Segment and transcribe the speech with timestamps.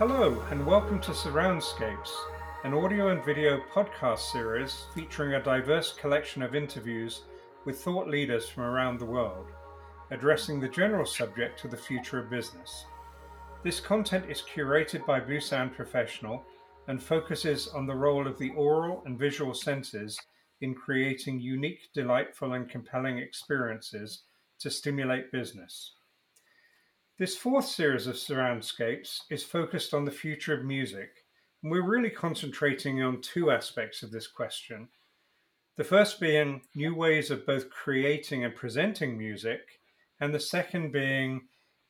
[0.00, 2.08] Hello, and welcome to Surroundscapes,
[2.64, 7.24] an audio and video podcast series featuring a diverse collection of interviews
[7.66, 9.48] with thought leaders from around the world,
[10.10, 12.86] addressing the general subject of the future of business.
[13.62, 16.46] This content is curated by Sound Professional
[16.88, 20.18] and focuses on the role of the aural and visual senses
[20.62, 24.22] in creating unique, delightful, and compelling experiences
[24.60, 25.92] to stimulate business.
[27.20, 31.10] This fourth series of Surroundscapes is focused on the future of music,
[31.62, 34.88] and we're really concentrating on two aspects of this question.
[35.76, 39.60] The first being new ways of both creating and presenting music,
[40.18, 41.42] and the second being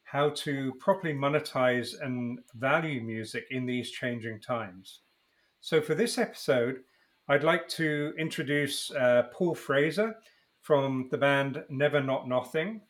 [0.03, 5.03] how to properly monetize and value music in these changing times.
[5.61, 6.81] So, for this episode,
[7.29, 10.17] I'd like to introduce uh, Paul Fraser
[10.61, 12.81] from the band Never Not Nothing,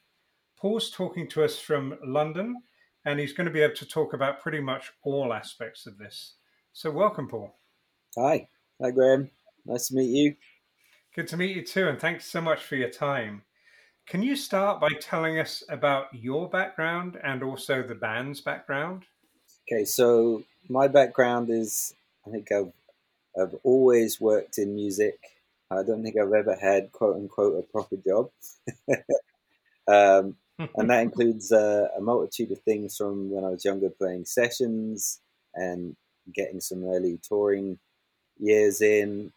[0.60, 2.62] Paul's talking to us from London,
[3.06, 6.34] and he's going to be able to talk about pretty much all aspects of this.
[6.74, 7.56] So, welcome, Paul.
[8.18, 8.48] Hi.
[8.82, 9.30] Hi, Graham.
[9.64, 10.36] Nice to meet you.
[11.14, 13.42] Good to meet you too, and thanks so much for your time.
[14.06, 19.04] Can you start by telling us about your background and also the band's background?
[19.66, 21.94] Okay, so my background is
[22.26, 22.72] I think I've
[23.40, 25.18] I've always worked in music.
[25.70, 28.30] I don't think I've ever had quote unquote a proper job.
[29.88, 30.36] um,
[30.76, 35.20] and that includes uh, a multitude of things from when I was younger, playing sessions
[35.54, 35.96] and
[36.34, 37.78] getting some early touring
[38.38, 39.32] years in,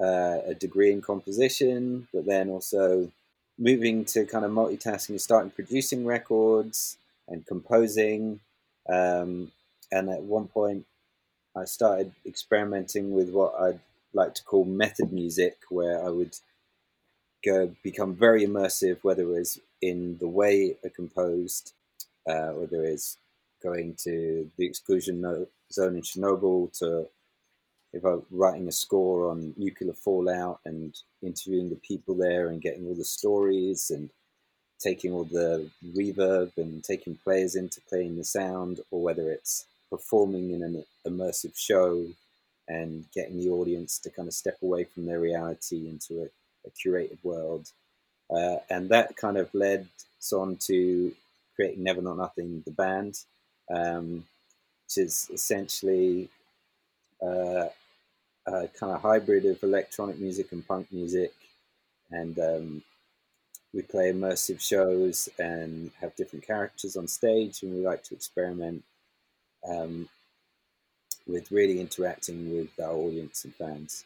[0.00, 3.10] uh, a degree in composition, but then also
[3.58, 6.96] moving to kind of multitasking, starting producing records
[7.28, 8.40] and composing.
[8.88, 9.52] Um,
[9.92, 10.86] and at one point,
[11.56, 13.80] I started experimenting with what I'd
[14.14, 16.36] like to call method music, where I would
[17.44, 21.72] go become very immersive, whether it was in the way are composed,
[22.28, 23.16] uh, whether it's
[23.62, 27.06] going to the exclusion zone in Chernobyl to
[27.92, 32.86] if I'm writing a score on nuclear fallout and interviewing the people there and getting
[32.86, 34.10] all the stories and
[34.78, 40.52] taking all the reverb and taking players into playing the sound, or whether it's performing
[40.52, 42.06] in an immersive show
[42.68, 46.26] and getting the audience to kind of step away from their reality into a,
[46.70, 47.70] curated world.
[48.30, 49.88] Uh, and that kind of led
[50.18, 51.12] us on to
[51.56, 53.18] creating Never Not Nothing, the band,
[53.74, 54.24] um,
[54.86, 56.28] which is essentially
[57.22, 57.66] uh,
[58.46, 61.32] a kind of hybrid of electronic music and punk music.
[62.10, 62.82] And um,
[63.72, 68.82] we play immersive shows and have different characters on stage, and we like to experiment
[69.68, 70.08] um,
[71.26, 74.04] with really interacting with our audience and fans.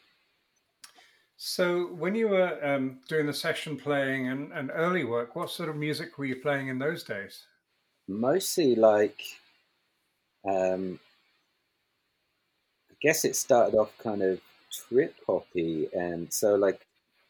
[1.37, 5.67] So, when you were um, doing the session playing and, and early work, what sort
[5.67, 7.45] of music were you playing in those days?
[8.07, 9.21] Mostly like,
[10.47, 10.99] um,
[12.89, 14.39] I guess it started off kind of
[14.71, 16.85] trip hoppy, and so like,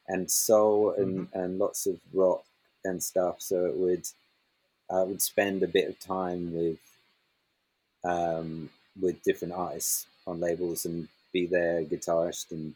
[0.08, 1.40] and soul and mm-hmm.
[1.40, 2.44] and lots of rock
[2.84, 3.42] and stuff.
[3.42, 4.06] So it would,
[4.92, 6.78] I would spend a bit of time with,
[8.04, 8.70] um,
[9.02, 12.76] with different artists on labels and be their guitarist and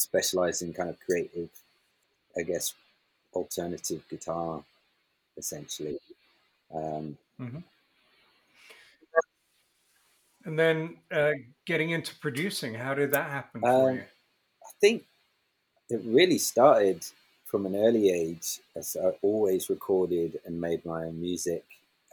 [0.00, 1.50] specialize in kind of creative,
[2.36, 2.74] I guess,
[3.34, 4.62] alternative guitar,
[5.36, 5.98] essentially.
[6.74, 7.58] Um, mm-hmm.
[10.44, 11.32] And then uh,
[11.66, 14.02] getting into producing, how did that happen for um, you?
[14.02, 15.04] I think
[15.90, 17.04] it really started
[17.46, 21.64] from an early age, as I always recorded and made my own music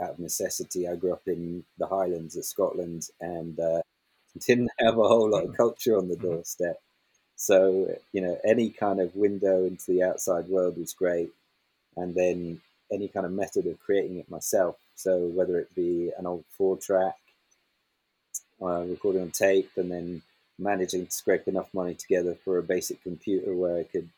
[0.01, 0.87] out of necessity.
[0.87, 3.81] I grew up in the Highlands of Scotland and uh,
[4.45, 5.55] didn't have a whole lot of mm-hmm.
[5.55, 6.27] culture on the mm-hmm.
[6.27, 6.81] doorstep.
[7.37, 11.31] So, you know, any kind of window into the outside world was great.
[11.97, 12.61] And then
[12.91, 14.77] any kind of method of creating it myself.
[14.95, 17.15] So, whether it be an old four track,
[18.61, 20.21] uh, recording on tape, and then
[20.59, 24.09] managing to scrape enough money together for a basic computer where I could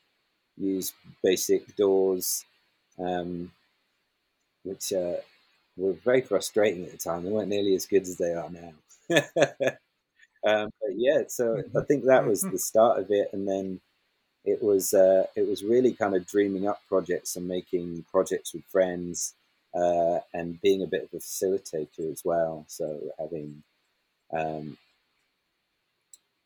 [0.57, 2.45] use basic DAWs,
[2.99, 3.51] um,
[4.63, 5.15] which uh,
[5.77, 7.23] were very frustrating at the time.
[7.23, 8.73] They weren't nearly as good as they are now.
[10.47, 12.53] Um, yeah, so I think that was mm-hmm.
[12.53, 13.81] the start of it, and then
[14.45, 18.63] it was uh, it was really kind of dreaming up projects and making projects with
[18.65, 19.35] friends,
[19.73, 22.65] uh, and being a bit of a facilitator as well.
[22.67, 23.63] So having
[24.31, 24.77] um,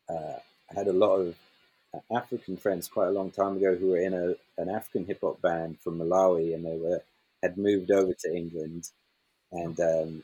[0.09, 0.39] uh,
[0.71, 1.35] I had a lot of
[2.11, 5.41] African friends quite a long time ago who were in a an African hip hop
[5.41, 7.01] band from Malawi, and they were
[7.41, 8.89] had moved over to England,
[9.51, 10.23] and um,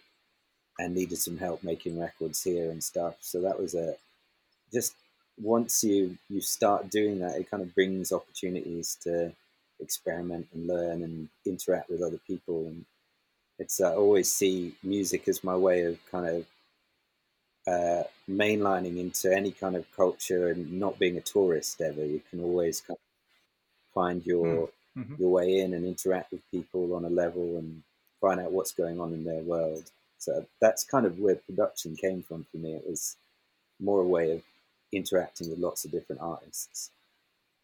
[0.79, 3.15] and needed some help making records here and stuff.
[3.19, 3.95] So that was a
[4.71, 4.95] just
[5.41, 9.31] once you you start doing that, it kind of brings opportunities to
[9.79, 12.67] experiment and learn and interact with other people.
[12.67, 12.85] And
[13.57, 16.45] it's I always see music as my way of kind of
[17.67, 22.05] uh, mainlining into any kind of culture and not being a tourist ever.
[22.05, 25.15] You can always kind of find your mm-hmm.
[25.17, 27.83] your way in and interact with people on a level and
[28.21, 29.83] find out what's going on in their world.
[30.17, 32.73] So that's kind of where production came from for me.
[32.73, 33.15] It was
[33.79, 34.41] more a way of
[34.91, 36.91] interacting with lots of different artists.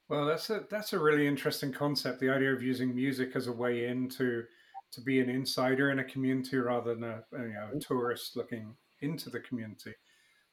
[0.08, 2.20] Well, that's a that's a really interesting concept.
[2.20, 4.44] The idea of using music as a way in to
[4.92, 8.76] to be an insider in a community rather than a, you know, a tourist looking
[9.02, 9.94] into the community.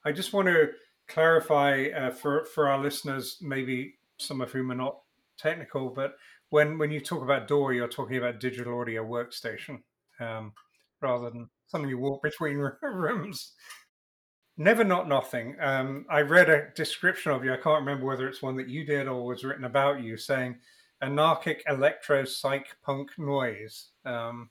[0.05, 0.71] I just want to
[1.07, 5.01] clarify uh, for for our listeners, maybe some of whom are not
[5.39, 6.17] technical, but
[6.49, 9.83] when when you talk about DAW, you're talking about digital audio workstation
[10.21, 10.53] um,
[11.01, 13.53] rather than something you walk between rooms.
[14.59, 15.57] Never Not Nothing.
[15.61, 17.53] Um, I read a description of you.
[17.53, 20.57] I can't remember whether it's one that you did or was written about you, saying
[21.03, 24.51] anarchic electro psych punk noise um,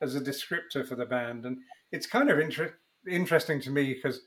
[0.00, 1.58] as a descriptor for the band, and
[1.90, 2.74] it's kind of inter-
[3.10, 4.20] interesting to me because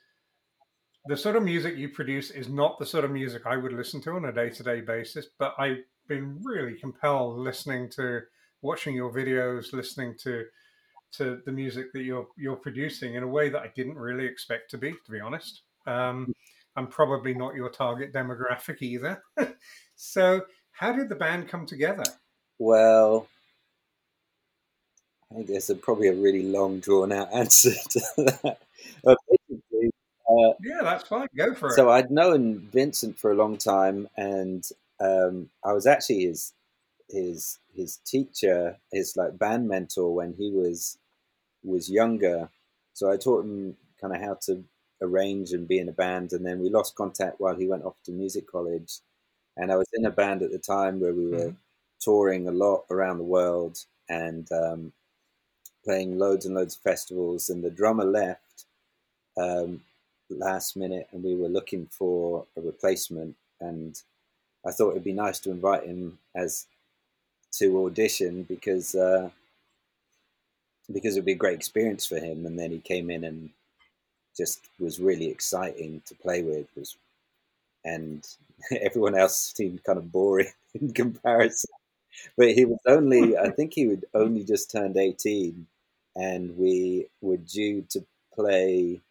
[1.06, 4.02] the sort of music you produce is not the sort of music I would listen
[4.02, 8.22] to on a day to day basis, but I've been really compelled listening to,
[8.62, 10.46] watching your videos, listening to
[11.14, 14.72] to the music that you're you're producing in a way that I didn't really expect
[14.72, 15.62] to be, to be honest.
[15.86, 16.34] Um,
[16.76, 19.22] I'm probably not your target demographic either.
[19.96, 22.04] so, how did the band come together?
[22.58, 23.28] Well,
[25.32, 28.58] I think there's a, probably a really long, drawn out answer to that.
[29.06, 29.16] uh,
[30.62, 31.28] yeah, that's fine.
[31.36, 31.74] Go for it.
[31.74, 34.68] So I'd known Vincent for a long time, and
[35.00, 36.54] um, I was actually his
[37.10, 40.98] his his teacher, his like band mentor when he was
[41.64, 42.50] was younger.
[42.94, 44.64] So I taught him kind of how to
[45.02, 47.96] arrange and be in a band, and then we lost contact while he went off
[48.06, 49.00] to music college.
[49.58, 51.58] And I was in a band at the time where we were mm-hmm.
[52.00, 53.78] touring a lot around the world
[54.10, 54.94] and um,
[55.86, 57.50] playing loads and loads of festivals.
[57.50, 58.66] And the drummer left
[59.38, 59.82] um,
[60.30, 63.36] last minute, and we were looking for a replacement.
[63.62, 64.02] And
[64.66, 66.66] I thought it'd be nice to invite him as
[67.54, 69.30] to audition because uh,
[70.92, 72.46] because it'd be a great experience for him.
[72.46, 73.50] And then he came in and
[74.38, 76.68] just was really exciting to play with.
[76.78, 76.98] Was
[77.86, 78.28] and
[78.82, 80.52] everyone else seemed kind of boring
[80.82, 81.70] in comparison.
[82.38, 85.68] But he was only, I think he would only just turned 18,
[86.16, 89.02] and we were due to play.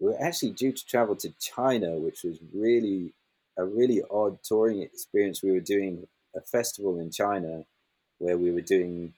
[0.00, 3.12] We were actually due to travel to China, which was really
[3.56, 5.42] a really odd touring experience.
[5.42, 6.06] We were doing
[6.36, 7.64] a festival in China
[8.18, 9.14] where we were doing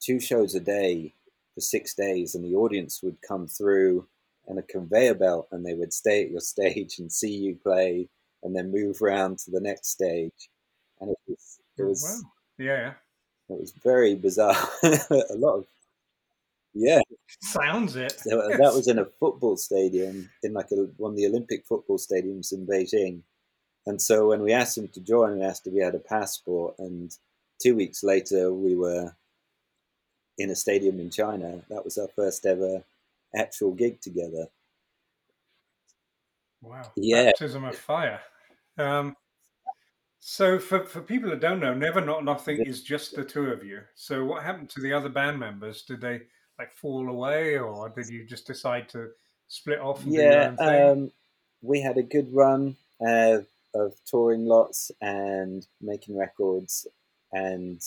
[0.00, 1.12] two shows a day
[1.56, 4.06] for six days, and the audience would come through
[4.46, 8.08] in a conveyor belt and they would stay at your stage and see you play
[8.42, 10.50] and then move around to the next stage.
[11.00, 12.64] And it was, it oh, was, wow.
[12.64, 12.88] yeah,
[13.48, 14.68] it was very bizarre.
[14.82, 15.66] a lot of,
[16.74, 17.00] yeah,
[17.40, 18.12] sounds it.
[18.20, 21.64] So uh, that was in a football stadium, in like a, one of the Olympic
[21.64, 23.22] football stadiums in Beijing.
[23.86, 26.74] And so when we asked him to join, we asked if he had a passport.
[26.78, 27.10] And
[27.62, 29.14] two weeks later, we were
[30.38, 31.60] in a stadium in China.
[31.68, 32.82] That was our first ever
[33.34, 34.46] actual gig together.
[36.62, 36.90] Wow.
[36.96, 37.26] Yeah.
[37.26, 38.20] Baptism of fire.
[38.78, 39.16] Um,
[40.18, 43.64] so for, for people that don't know, Never Not Nothing is just the two of
[43.64, 43.80] you.
[43.94, 45.82] So what happened to the other band members?
[45.82, 46.22] Did they
[46.58, 49.10] like fall away or did you just decide to
[49.48, 51.10] split off yeah, um,
[51.62, 52.76] we had a good run
[53.06, 53.38] uh,
[53.74, 56.86] of touring lots and making records
[57.32, 57.80] and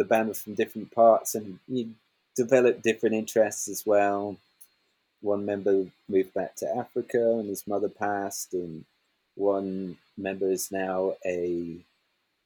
[0.00, 1.90] the band was from different parts and you
[2.34, 4.36] develop different interests as well
[5.20, 8.84] one member moved back to Africa and his mother passed, and
[9.34, 11.76] one member is now a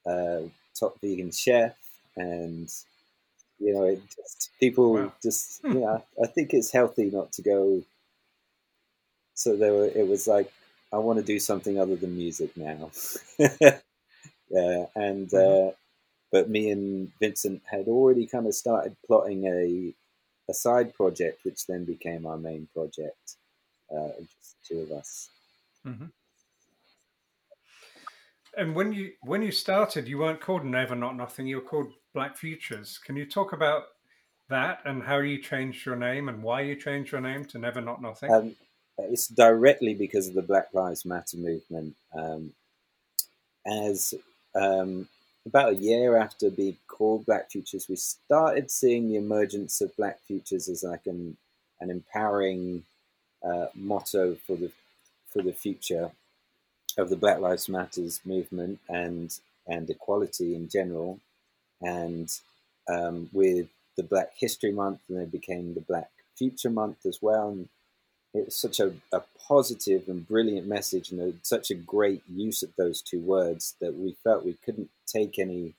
[0.06, 0.40] uh,
[0.78, 1.76] top vegan chef,
[2.16, 2.68] and
[3.58, 5.12] you know, just, people wow.
[5.22, 5.72] just hmm.
[5.72, 7.82] you know, I think it's healthy not to go.
[9.34, 10.52] So there were, it was like
[10.92, 12.90] I want to do something other than music now.
[13.38, 15.70] yeah, and uh,
[16.34, 19.94] but me and Vincent had already kind of started plotting a
[20.50, 23.36] a side project, which then became our main project,
[23.96, 25.30] uh, just the two of us.
[25.86, 26.06] Mm-hmm.
[28.58, 31.46] And when you when you started, you weren't called Never Not Nothing.
[31.46, 32.98] You were called Black Futures.
[32.98, 33.84] Can you talk about
[34.48, 37.80] that and how you changed your name and why you changed your name to Never
[37.80, 38.32] Not Nothing?
[38.32, 38.56] Um,
[38.98, 41.94] it's directly because of the Black Lives Matter movement.
[42.12, 42.52] Um,
[43.64, 44.14] as
[44.56, 45.08] um,
[45.46, 50.20] about a year after being called Black Futures, we started seeing the emergence of Black
[50.26, 51.36] Futures as like an
[51.80, 52.84] an empowering
[53.44, 54.70] uh, motto for the
[55.30, 56.10] for the future
[56.96, 61.20] of the Black Lives Matters movement and and equality in general.
[61.80, 62.30] And
[62.88, 67.50] um, with the Black History Month, and became the Black Future Month as well.
[67.50, 67.68] And
[68.34, 72.62] it was such a, a positive and brilliant message, and a, such a great use
[72.62, 75.74] of those two words that we felt we couldn't take any,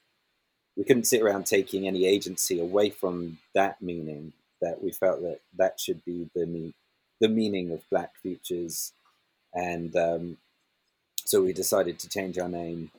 [0.78, 4.34] we couldn't sit around taking any agency away from that meaning.
[4.62, 6.74] That we felt that that should be the
[7.20, 8.94] the meaning of Black Futures,
[9.54, 10.38] and um,
[11.26, 12.90] so we decided to change our name,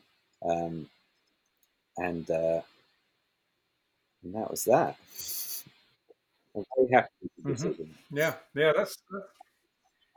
[0.45, 0.89] um,
[1.97, 2.61] and uh,
[4.23, 4.97] and that was that.
[6.55, 7.09] I'm very happy
[7.43, 8.17] with the mm-hmm.
[8.17, 9.36] Yeah, yeah, that's that's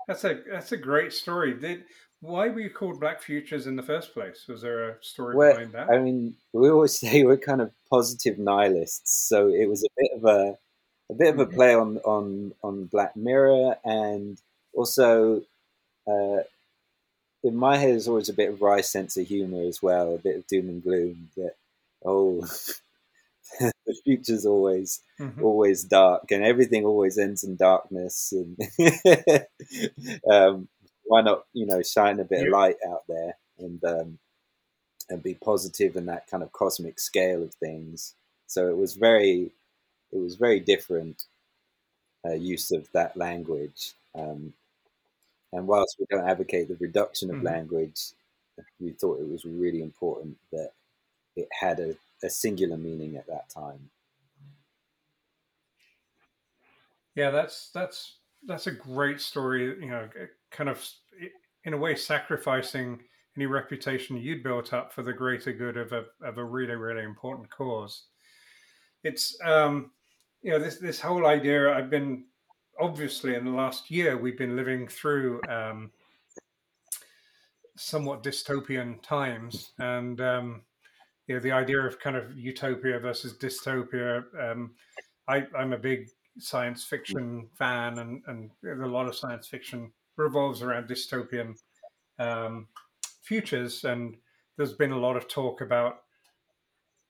[0.09, 1.53] a that's a great story.
[1.53, 1.83] Did
[2.21, 4.45] why were you called Black Futures in the first place?
[4.47, 5.89] Was there a story behind that?
[5.89, 10.11] I mean, we always say we're kind of positive nihilists, so it was a bit
[10.15, 10.57] of a
[11.11, 11.55] a bit of a mm-hmm.
[11.55, 14.37] play on on on Black Mirror, and
[14.73, 15.41] also
[16.07, 16.43] uh,
[17.43, 20.17] in my head, there's always a bit of wry sense of humor as well, a
[20.17, 21.29] bit of doom and gloom.
[21.37, 21.55] That
[22.03, 22.45] oh,
[23.60, 25.44] the future's always mm-hmm.
[25.44, 28.34] always dark, and everything always ends in darkness.
[28.34, 28.58] And
[30.32, 30.68] um,
[31.06, 32.46] why not, you know, shine a bit yeah.
[32.46, 34.20] of light out there and um,
[35.10, 38.13] and be positive in that kind of cosmic scale of things.
[38.48, 39.51] So it was very,
[40.12, 41.24] it was very different
[42.25, 43.94] uh, use of that language.
[44.15, 44.53] Um,
[45.51, 47.48] and whilst we don't advocate the reduction of mm-hmm.
[47.48, 48.00] language,
[48.79, 50.72] we thought it was really important that
[51.36, 53.89] it had a, a singular meaning at that time.
[57.15, 59.65] Yeah, that's that's that's a great story.
[59.65, 60.09] You know,
[60.51, 60.88] kind of
[61.65, 62.99] in a way sacrificing
[63.35, 67.03] any reputation you'd built up for the greater good of a of a really really
[67.03, 68.05] important cause.
[69.03, 69.91] It's um,
[70.41, 71.73] you know this this whole idea.
[71.73, 72.25] I've been
[72.79, 75.91] obviously in the last year we've been living through um,
[77.75, 80.61] somewhat dystopian times, and um,
[81.29, 84.24] you know the idea of kind of utopia versus dystopia.
[84.38, 84.71] Um,
[85.27, 86.09] I, am a big
[86.39, 88.50] science fiction fan, and, and
[88.83, 91.53] a lot of science fiction revolves around dystopian
[92.17, 92.67] um,
[93.21, 93.83] futures.
[93.83, 94.15] And
[94.57, 95.98] there's been a lot of talk about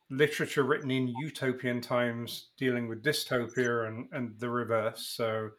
[0.10, 5.14] literature written in utopian times dealing with dystopia and, and the reverse.
[5.16, 5.52] So,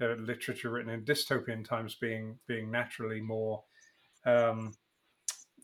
[0.00, 3.62] uh, literature written in dystopian times being being naturally more
[4.26, 4.74] um,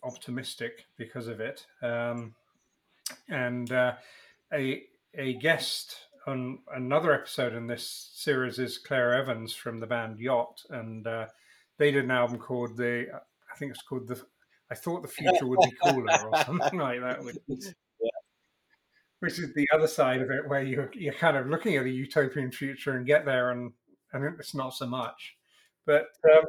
[0.05, 1.67] optimistic because of it.
[1.83, 2.37] Um,
[3.29, 3.95] and uh,
[4.53, 4.85] a
[5.17, 5.97] a guest
[6.27, 11.27] on another episode in this series is Claire Evans from the band Yacht, and uh,
[11.79, 14.21] they did an album called the I think it's called the
[14.71, 18.09] I thought the future would be cooler or something like that, which is, yeah.
[19.21, 21.91] which is the other side of it, where you you're kind of looking at a
[21.91, 23.73] utopian future and get there, and
[24.13, 25.37] and it's not so much.
[25.87, 26.45] But um,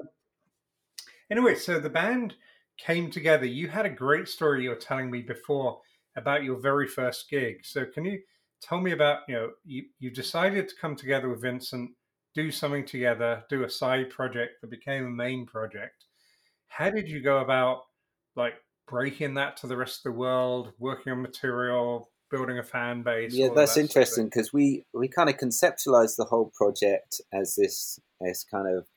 [1.29, 2.35] anyway, so the band
[2.77, 3.45] came together.
[3.45, 5.81] You had a great story you were telling me before
[6.15, 7.65] about your very first gig.
[7.65, 8.19] So can you
[8.62, 11.91] tell me about you know you you decided to come together with Vincent,
[12.34, 16.05] do something together, do a side project that became a main project.
[16.67, 17.84] How did you go about
[18.36, 18.55] like
[18.88, 23.34] breaking that to the rest of the world, working on material, building a fan base?
[23.34, 28.00] Yeah, that's that interesting because we we kind of conceptualized the whole project as this
[28.25, 28.88] as kind of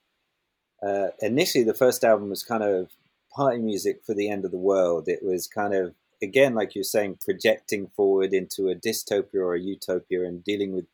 [0.86, 2.90] uh, initially the first album was kind of
[3.34, 5.04] party music for the end of the world.
[5.06, 9.60] It was kind of again, like you're saying, projecting forward into a dystopia or a
[9.60, 10.86] utopia and dealing with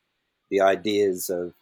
[0.49, 1.53] the ideas of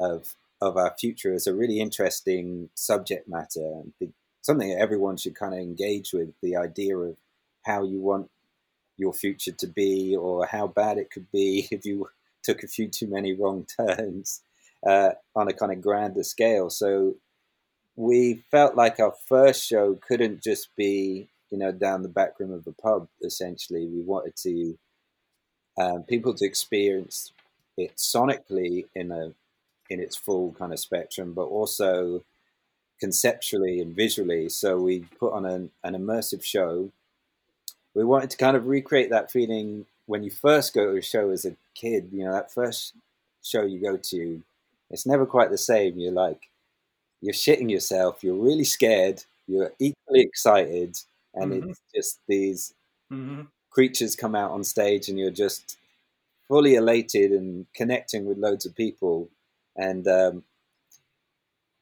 [0.00, 3.60] of of our future is a really interesting subject matter
[4.00, 6.32] and something that everyone should kind of engage with.
[6.42, 7.16] The idea of
[7.62, 8.30] how you want
[8.96, 12.08] your future to be, or how bad it could be if you
[12.42, 14.42] took a few too many wrong turns
[14.86, 16.70] uh, on a kind of grander scale.
[16.70, 17.16] So
[17.96, 22.50] we felt like our first show couldn't just be you know, down the back room
[22.52, 23.06] of the pub.
[23.22, 24.76] Essentially, we wanted to
[25.78, 27.32] um, people to experience
[27.76, 29.32] it sonically in a
[29.90, 32.22] in its full kind of spectrum, but also
[33.00, 34.48] conceptually and visually.
[34.48, 36.90] So we put on an, an immersive show.
[37.94, 41.30] We wanted to kind of recreate that feeling when you first go to a show
[41.30, 42.08] as a kid.
[42.12, 42.94] You know, that first
[43.42, 44.42] show you go to,
[44.90, 45.98] it's never quite the same.
[45.98, 46.48] You're like,
[47.22, 48.24] you're shitting yourself.
[48.24, 49.24] You're really scared.
[49.48, 50.98] You're equally excited
[51.34, 51.70] and mm-hmm.
[51.70, 52.74] it's just these
[53.12, 53.42] mm-hmm.
[53.70, 55.76] creatures come out on stage and you're just
[56.48, 59.28] fully elated and connecting with loads of people
[59.76, 60.44] and um,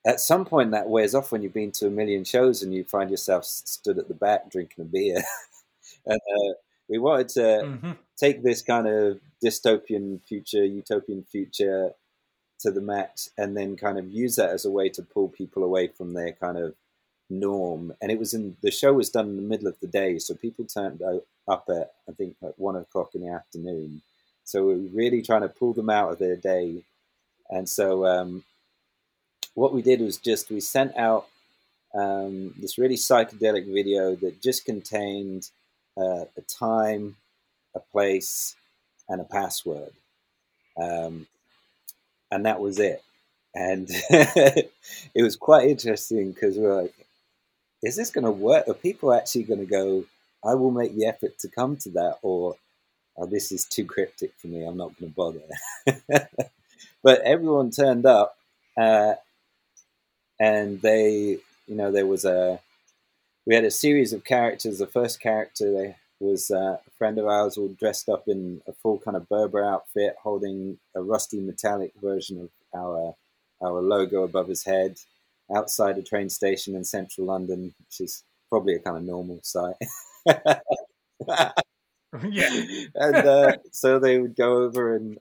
[0.06, 2.84] at some point that wears off when you've been to a million shows and you
[2.84, 5.22] find yourself stood at the back drinking a beer
[6.06, 6.52] and uh,
[6.88, 7.92] we wanted to mm-hmm.
[8.16, 11.92] take this kind of dystopian future utopian future
[12.60, 15.64] to the max and then kind of use that as a way to pull people
[15.64, 16.74] away from their kind of
[17.40, 17.92] norm.
[18.00, 20.34] And it was in the show was done in the middle of the day, so
[20.34, 21.02] people turned
[21.48, 24.02] up at I think at one o'clock in the afternoon,
[24.44, 26.82] So we are really trying to pull them out of their day.
[27.50, 28.44] And so um,
[29.54, 31.26] what we did was just we sent out
[31.94, 35.50] um, this really psychedelic video that just contained
[35.96, 37.16] uh, a time,
[37.74, 38.56] a place,
[39.08, 39.92] and a password.
[40.80, 41.26] Um,
[42.30, 43.02] and that was it.
[43.54, 46.94] And it was quite interesting because we are like,
[47.82, 48.68] is this going to work?
[48.68, 50.04] Are people actually going to go,
[50.44, 52.18] I will make the effort to come to that?
[52.22, 52.56] Or
[53.16, 56.28] oh, this is too cryptic for me, I'm not going to bother.
[57.02, 58.36] but everyone turned up
[58.80, 59.14] uh,
[60.40, 62.60] and they, you know, there was a,
[63.46, 64.78] we had a series of characters.
[64.78, 68.98] The first character was uh, a friend of ours, all dressed up in a full
[68.98, 73.14] kind of Berber outfit, holding a rusty metallic version of our
[73.60, 74.96] our logo above his head,
[75.54, 79.76] outside a train station in central London, which is probably a kind of normal sight.
[82.28, 82.64] yeah.
[82.94, 85.18] and uh, so they would go over and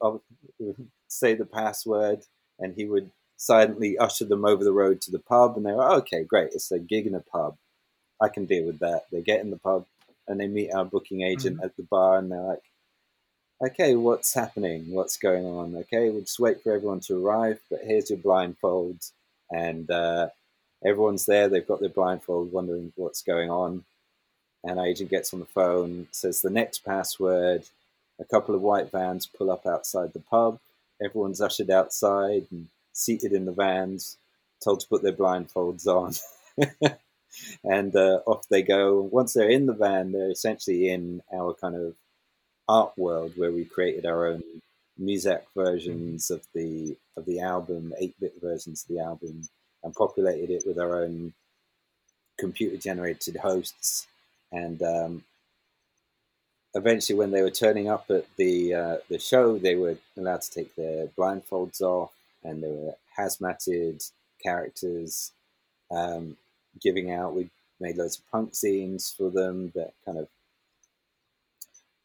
[1.08, 2.22] say the password,
[2.60, 5.58] and he would silently usher them over the road to the pub.
[5.58, 6.52] And they were, oh, okay, great.
[6.54, 7.58] It's a gig in a pub.
[8.22, 9.06] I can deal with that.
[9.12, 9.86] They get in the pub
[10.28, 11.66] and they meet our booking agent mm-hmm.
[11.66, 12.64] at the bar, and they're like,
[13.66, 14.92] okay, what's happening?
[14.92, 15.76] What's going on?
[15.76, 18.98] Okay, we'll just wait for everyone to arrive, but here's your blindfold.
[19.52, 20.30] And uh,
[20.84, 23.84] everyone's there, they've got their blindfold, wondering what's going on.
[24.64, 27.66] And our agent gets on the phone, says the next password.
[28.20, 30.60] A couple of white vans pull up outside the pub.
[31.04, 34.18] Everyone's ushered outside and seated in the vans,
[34.64, 36.14] told to put their blindfolds on.
[37.64, 39.02] and uh, off they go.
[39.02, 41.96] Once they're in the van, they're essentially in our kind of
[42.68, 44.44] art world where we created our own
[45.02, 49.48] Muzak versions of the of the album, eight bit versions of the album,
[49.84, 51.34] and populated it with our own
[52.38, 54.08] computer generated hosts.
[54.52, 55.24] And um,
[56.74, 60.52] eventually, when they were turning up at the uh, the show, they were allowed to
[60.52, 62.12] take their blindfolds off,
[62.44, 64.10] and there were hazmated
[64.44, 65.32] characters
[65.90, 66.38] um,
[66.82, 67.36] giving out.
[67.36, 70.28] We made loads of punk scenes for them that kind of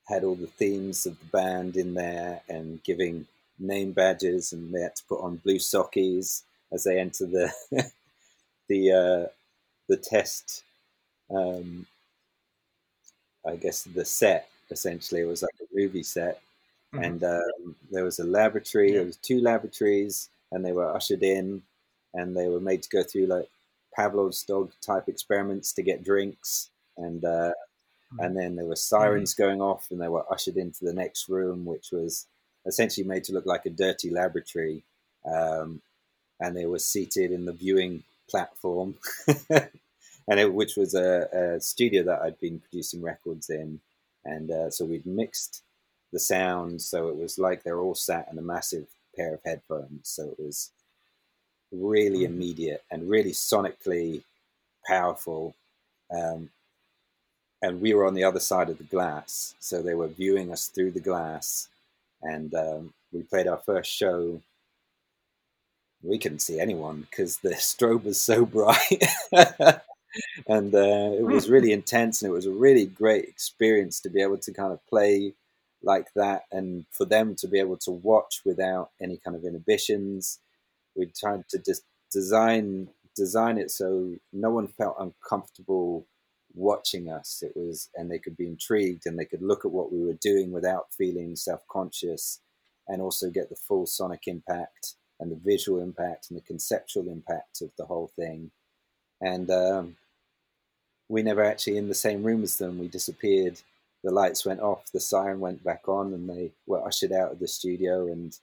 [0.07, 3.27] had all the themes of the band in there and giving
[3.59, 6.43] name badges, and they had to put on blue sockies
[6.73, 7.53] as they enter the
[8.69, 9.29] the uh,
[9.89, 10.65] the test.
[11.31, 11.87] Um,
[13.47, 16.41] I guess the set essentially it was like a movie set,
[16.95, 17.05] mm-hmm.
[17.05, 18.89] and um, there was a laboratory.
[18.89, 18.99] Yeah.
[18.99, 21.63] There was two laboratories, and they were ushered in,
[22.15, 23.49] and they were made to go through like
[23.97, 27.53] Pavlov's dog type experiments to get drinks, and uh,
[28.19, 29.39] and then there were sirens mm.
[29.39, 32.27] going off, and they were ushered into the next room, which was
[32.67, 34.83] essentially made to look like a dirty laboratory.
[35.25, 35.83] Um,
[36.41, 38.97] and they were seated in the viewing platform,
[39.51, 43.81] and it, which was a, a, studio that I'd been producing records in,
[44.25, 45.63] and uh, so we'd mixed
[46.13, 50.09] the sound, so it was like they're all sat in a massive pair of headphones.
[50.09, 50.71] So it was
[51.73, 52.27] really mm.
[52.27, 54.23] immediate and really sonically
[54.87, 55.55] powerful.
[56.15, 56.51] Um,
[57.67, 60.69] and we were on the other side of the glass, so they were viewing us
[60.69, 61.69] through the glass.
[62.23, 64.41] And um, we played our first show.
[66.01, 69.03] We couldn't see anyone because the strobe was so bright,
[70.47, 72.23] and uh, it was really intense.
[72.23, 75.35] And it was a really great experience to be able to kind of play
[75.83, 80.39] like that, and for them to be able to watch without any kind of inhibitions.
[80.95, 86.07] We tried to just design design it so no one felt uncomfortable
[86.57, 87.43] watching us.
[87.43, 90.19] It was, and they could be intrigued and they could look at what we were
[90.23, 92.41] doing without feeling self conscious
[92.89, 97.63] and also get the full sonic impact and the visual impact and the conceptual impact
[97.63, 98.53] of the whole thing.
[99.21, 99.97] And um,
[101.09, 102.79] we never actually in the same room as them.
[102.79, 103.61] We disappeared.
[104.05, 107.41] The lights went off, the siren went back on, and they were ushered out of
[107.41, 108.39] the studio, and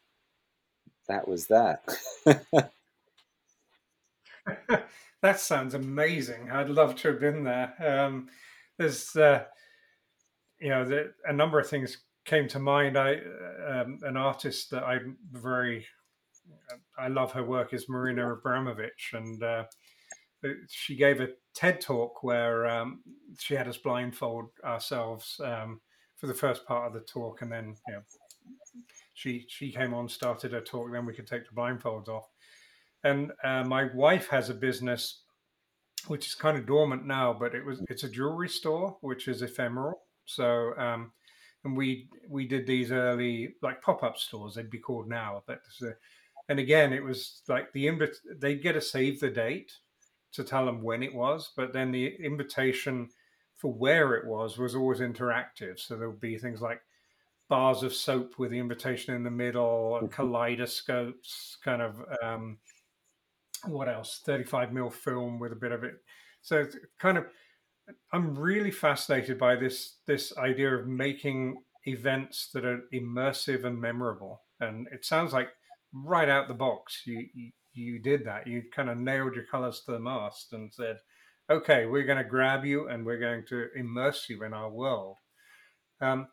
[1.07, 1.83] that was that.
[5.23, 6.51] that sounds amazing.
[6.51, 7.73] I'd love to have been there.
[7.79, 8.27] Um,
[8.77, 9.45] there's, uh,
[10.59, 12.97] you know, the, a number of things came to mind.
[12.97, 13.19] I,
[13.65, 15.85] um, an artist that I'm very,
[16.97, 19.63] I love her work is Marina Abramović, and uh,
[20.67, 23.01] she gave a TED talk where um,
[23.39, 25.79] she had us blindfold ourselves um,
[26.17, 28.01] for the first part of the talk, and then you know,
[29.13, 32.27] she she came on, started her talk, then we could take the blindfolds off
[33.03, 35.21] and uh, my wife has a business
[36.07, 39.41] which is kind of dormant now, but it was it's a jewelry store which is
[39.41, 40.01] ephemeral.
[40.25, 41.11] So um,
[41.63, 45.61] and we we did these early like pop up stores they'd be called now, but
[45.81, 45.91] uh,
[46.49, 49.71] and again it was like the invite they'd get a save the date
[50.33, 53.07] to tell them when it was, but then the invitation
[53.55, 55.79] for where it was was always interactive.
[55.79, 56.81] So there would be things like
[57.49, 62.57] bars of soap with the invitation in the middle, and kaleidoscopes, kind of um,
[63.65, 64.21] what else?
[64.25, 65.95] 35 mil film with a bit of it.
[66.41, 66.65] So
[66.99, 67.25] kind of,
[68.11, 74.41] I'm really fascinated by this this idea of making events that are immersive and memorable.
[74.59, 75.49] And it sounds like
[75.93, 78.47] right out the box, you you, you did that.
[78.47, 80.97] You kind of nailed your colors to the mast and said,
[81.49, 85.17] "Okay, we're going to grab you and we're going to immerse you in our world."
[86.01, 86.27] Um,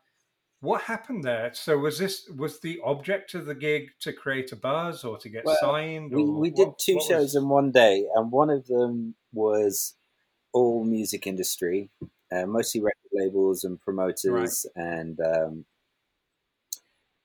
[0.61, 1.51] what happened there?
[1.55, 5.29] So was this was the object of the gig to create a buzz or to
[5.29, 6.13] get well, signed?
[6.13, 7.37] we we did two what shows was...
[7.37, 9.95] in one day, and one of them was
[10.53, 11.89] all music industry,
[12.33, 14.85] uh, mostly record labels and promoters, right.
[14.85, 15.65] and um,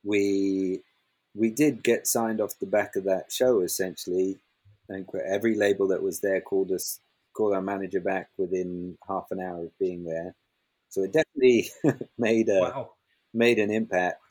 [0.03, 0.81] we
[1.35, 3.59] we did get signed off the back of that show.
[3.59, 4.37] Essentially,
[4.87, 7.01] and every label that was there called us
[7.33, 10.35] called our manager back within half an hour of being there.
[10.87, 11.69] So it definitely
[12.17, 12.94] made a wow
[13.35, 14.21] made an impact.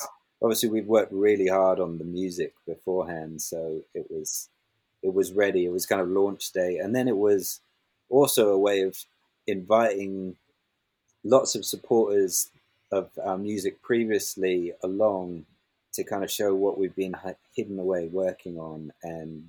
[0.43, 4.49] Obviously, we've worked really hard on the music beforehand, so it was
[5.03, 5.67] it was ready.
[5.67, 7.61] It was kind of launch day, and then it was
[8.09, 9.05] also a way of
[9.47, 10.37] inviting
[11.23, 12.51] lots of supporters
[12.93, 15.47] of our music previously along
[15.93, 17.17] to kind of show what we've been
[17.55, 19.49] hidden away working on and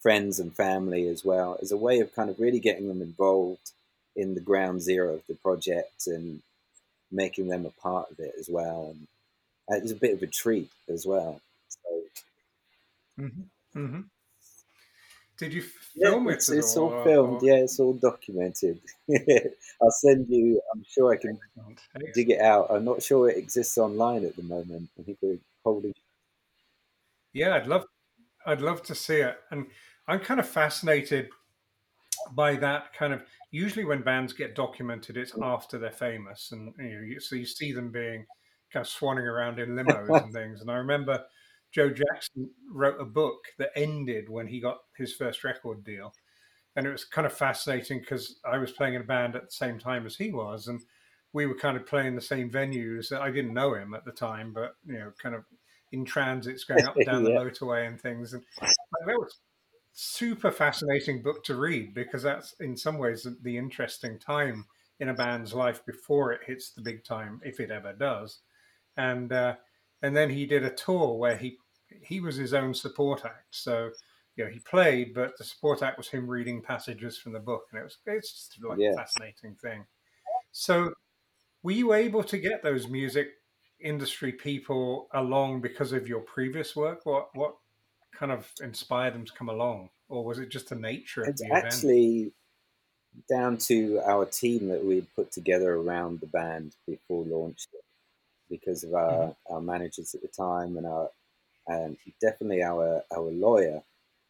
[0.00, 3.72] friends and family as well as a way of kind of really getting them involved
[4.14, 6.42] in the ground zero of the project and
[7.10, 8.94] making them a part of it as well.
[8.94, 9.06] And
[9.70, 11.40] uh, it's a bit of a treat as well.
[11.68, 12.02] So,
[13.20, 13.78] mm-hmm.
[13.78, 14.00] Mm-hmm.
[15.38, 16.34] Did you film yeah, it?
[16.36, 17.42] It's, it's all, all filmed.
[17.42, 17.46] Or...
[17.46, 18.80] Yeah, it's all documented.
[19.82, 20.60] I'll send you.
[20.72, 21.38] I'm sure I can
[22.14, 22.68] dig it out.
[22.70, 24.88] I'm not sure it exists online at the moment.
[24.98, 25.92] I think we're holding.
[27.32, 27.84] Yeah, I'd love.
[28.46, 29.66] I'd love to see it, and
[30.08, 31.28] I'm kind of fascinated
[32.34, 37.00] by that kind of usually when bands get documented it's after they're famous and you
[37.12, 38.24] know so you see them being
[38.72, 40.60] kind of swanning around in limos and things.
[40.60, 41.24] And i remember
[41.72, 46.12] joe jackson wrote a book that ended when he got his first record deal.
[46.74, 49.52] And it was kind of fascinating because i was playing in a band at the
[49.52, 50.80] same time as he was and
[51.32, 53.12] we were kind of playing the same venues.
[53.12, 55.44] I didn't know him at the time but you know kind of
[55.92, 57.38] in transits going up and down yeah.
[57.38, 58.32] the motorway and things.
[58.32, 59.38] And that was
[59.98, 64.66] super fascinating book to read because that's in some ways the interesting time
[65.00, 68.40] in a band's life before it hits the big time, if it ever does.
[68.98, 69.54] And uh,
[70.02, 71.56] and then he did a tour where he
[72.02, 73.46] he was his own support act.
[73.50, 73.90] So
[74.36, 77.64] you know he played, but the support act was him reading passages from the book,
[77.72, 78.92] and it was it's just like yeah.
[78.92, 79.86] a fascinating thing.
[80.52, 80.92] So
[81.62, 83.28] were you able to get those music
[83.80, 87.00] industry people along because of your previous work?
[87.04, 87.54] What what
[88.18, 91.40] kind of inspired them to come along, or was it just the nature of it's
[91.40, 91.66] the event?
[91.66, 92.32] actually
[93.30, 97.66] down to our team that we'd put together around the band before launch,
[98.50, 99.54] because of our, mm-hmm.
[99.54, 101.08] our managers at the time and our
[101.68, 103.82] and definitely our our lawyer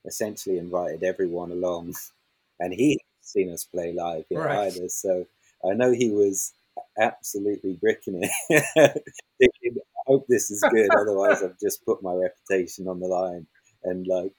[0.07, 1.95] essentially invited everyone along,
[2.61, 4.69] and he seen us play live right.
[4.69, 4.89] either.
[4.89, 5.27] So
[5.69, 6.53] I know he was
[6.99, 13.01] absolutely bricking it, "I hope this is good, otherwise I've just put my reputation on
[13.01, 13.47] the line."
[13.87, 14.35] And like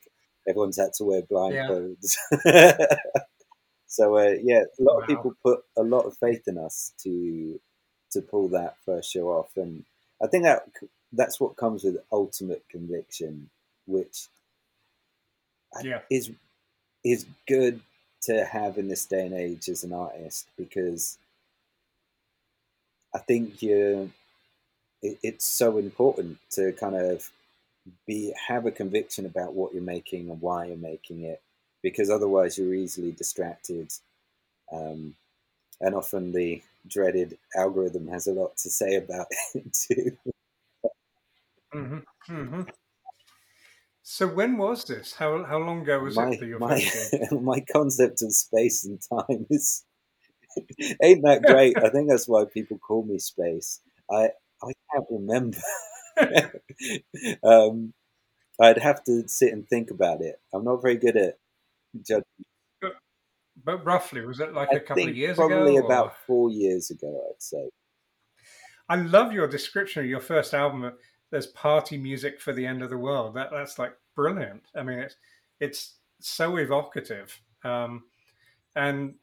[0.47, 2.15] everyone's had to wear blindfolds.
[2.45, 2.77] Yeah.
[3.87, 5.01] so uh, yeah, a lot wow.
[5.01, 7.59] of people put a lot of faith in us to
[8.11, 9.83] to pull that first show off, and
[10.21, 10.63] I think that
[11.11, 13.49] that's what comes with ultimate conviction,
[13.85, 14.27] which
[15.83, 15.99] yeah.
[16.09, 16.31] is
[17.03, 17.81] is good
[18.23, 21.17] to have in this day and age as an artist because
[23.13, 24.11] I think you
[25.01, 27.29] it, it's so important to kind of
[28.05, 31.41] be have a conviction about what you're making and why you're making it,
[31.81, 33.91] because otherwise you're easily distracted.
[34.71, 35.15] Um,
[35.79, 40.17] and often the dreaded algorithm has a lot to say about it too.
[41.73, 41.99] Mm-hmm.
[42.29, 42.61] Mm-hmm.
[44.03, 45.13] So when was this?
[45.13, 46.81] How how long ago was my, it that you my,
[47.41, 49.83] my concept of space and time is
[51.03, 51.77] ain't that great.
[51.77, 53.81] I think that's why people call me space.
[54.09, 54.29] I
[54.63, 55.57] I can't remember.
[57.43, 57.93] um,
[58.59, 60.39] I'd have to sit and think about it.
[60.53, 61.37] I'm not very good at
[62.01, 62.23] judging.
[62.81, 62.93] But,
[63.63, 65.63] but roughly, was it like I a couple of years probably ago?
[65.63, 67.69] Probably about four years ago, I'd say.
[68.89, 70.91] I love your description of your first album.
[71.29, 73.35] There's party music for the end of the world.
[73.35, 74.63] That that's like brilliant.
[74.75, 75.15] I mean, it's
[75.59, 77.39] it's so evocative.
[77.63, 78.03] Um,
[78.75, 79.15] and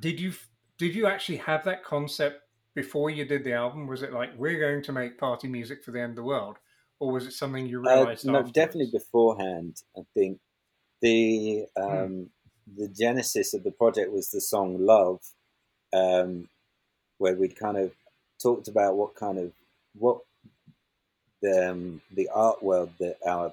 [0.00, 0.32] did you
[0.76, 2.42] did you actually have that concept
[2.74, 3.86] before you did the album?
[3.86, 6.56] Was it like we're going to make party music for the end of the world,
[7.00, 8.28] or was it something you uh, realized?
[8.28, 9.82] Uh, no, definitely beforehand.
[9.96, 10.40] I think
[11.00, 11.82] the hmm.
[11.82, 12.82] um, hmm.
[12.82, 15.20] the genesis of the project was the song "Love,"
[15.92, 16.48] um,
[17.18, 17.92] where we'd kind of
[18.42, 19.52] talked about what kind of
[19.98, 20.18] what
[21.42, 23.52] the um, the art world that our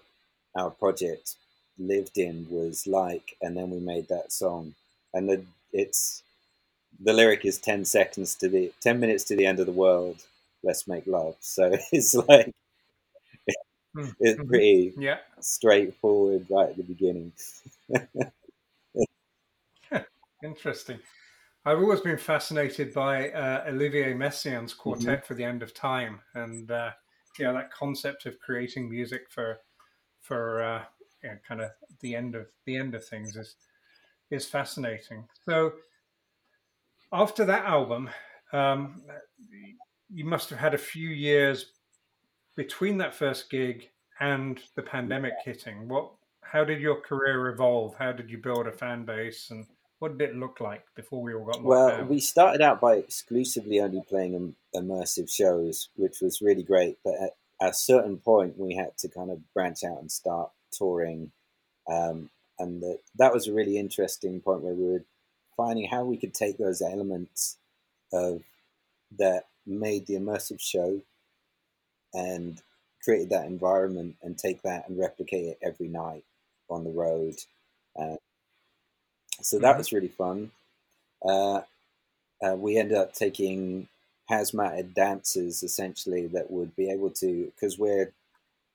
[0.56, 1.36] our project
[1.78, 4.74] lived in was like, and then we made that song,
[5.14, 6.24] and the it's
[7.00, 10.24] the lyric is 10 seconds to the 10 minutes to the end of the world
[10.64, 12.52] let's make love so it's like
[13.94, 14.10] Hmm.
[14.20, 14.48] it's Mhm.
[14.48, 15.20] pretty Yeah.
[15.40, 17.32] straightforward right at the beginning
[20.44, 21.00] Interesting.
[21.66, 26.72] I've always been fascinated by uh, Olivier Messiaen's quartet for the end of time, and
[26.72, 26.92] uh,
[27.38, 29.60] you know that concept of creating music for
[30.22, 30.84] for uh,
[31.24, 33.58] you know, kind of the end of the end of things is
[34.32, 35.28] is fascinating.
[35.46, 35.74] So
[37.14, 38.10] after that album,
[38.54, 39.02] um,
[40.10, 41.66] you must have had a few years
[42.56, 45.88] between that first gig and the pandemic hitting.
[45.88, 46.12] What?
[46.42, 47.96] How did your career evolve?
[47.98, 49.66] How did you build a fan base, and
[50.02, 52.10] what did it look like before we all got well down?
[52.10, 57.32] we started out by exclusively only playing immersive shows which was really great but at,
[57.62, 61.32] at a certain point we had to kind of branch out and start touring
[61.88, 65.06] um, and the, that was a really interesting point where we were
[65.62, 67.58] finding how we could take those elements
[68.12, 68.42] of
[69.20, 71.02] that made the immersive show
[72.14, 72.62] and
[73.04, 76.24] created that environment and take that and replicate it every night
[76.70, 77.36] on the road.
[78.00, 78.18] Uh,
[79.42, 79.78] so that Mhm.
[79.78, 80.52] was really fun.
[81.24, 81.62] Uh,
[82.44, 83.88] uh, we ended up taking
[84.30, 88.12] hazmated dancers essentially that would be able to, because we're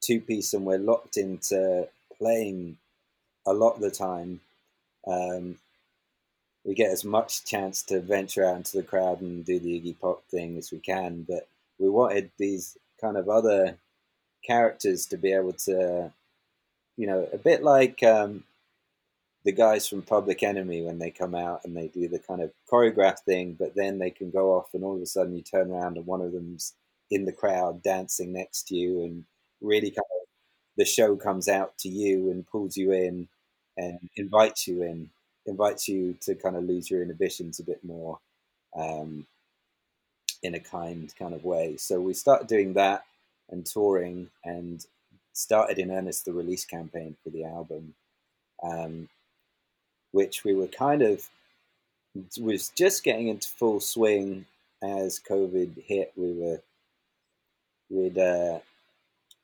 [0.00, 2.78] two piece and we're locked into playing
[3.46, 4.40] a lot of the time.
[5.06, 5.58] Um,
[6.66, 9.98] we get as much chance to venture out into the crowd and do the Iggy
[10.00, 11.46] Pop thing as we can, but
[11.78, 13.76] we wanted these kind of other
[14.44, 16.12] characters to be able to,
[16.96, 18.42] you know, a bit like um,
[19.44, 22.50] the guys from Public Enemy when they come out and they do the kind of
[22.70, 25.70] choreographed thing, but then they can go off and all of a sudden you turn
[25.70, 26.74] around and one of them's
[27.12, 29.24] in the crowd dancing next to you and
[29.60, 30.26] really kind of
[30.76, 33.28] the show comes out to you and pulls you in
[33.76, 35.08] and invites you in,
[35.46, 38.18] invites you to kind of lose your inhibitions a bit more
[38.76, 39.26] um,
[40.42, 41.76] in a kind kind of way.
[41.76, 43.04] So we started doing that
[43.50, 44.84] and touring and
[45.32, 47.94] started in earnest the release campaign for the album,
[48.62, 49.08] um,
[50.12, 51.28] which we were kind of
[52.40, 54.46] was just getting into full swing
[54.82, 56.12] as COVID hit.
[56.16, 56.62] We were
[57.90, 58.60] we'd uh,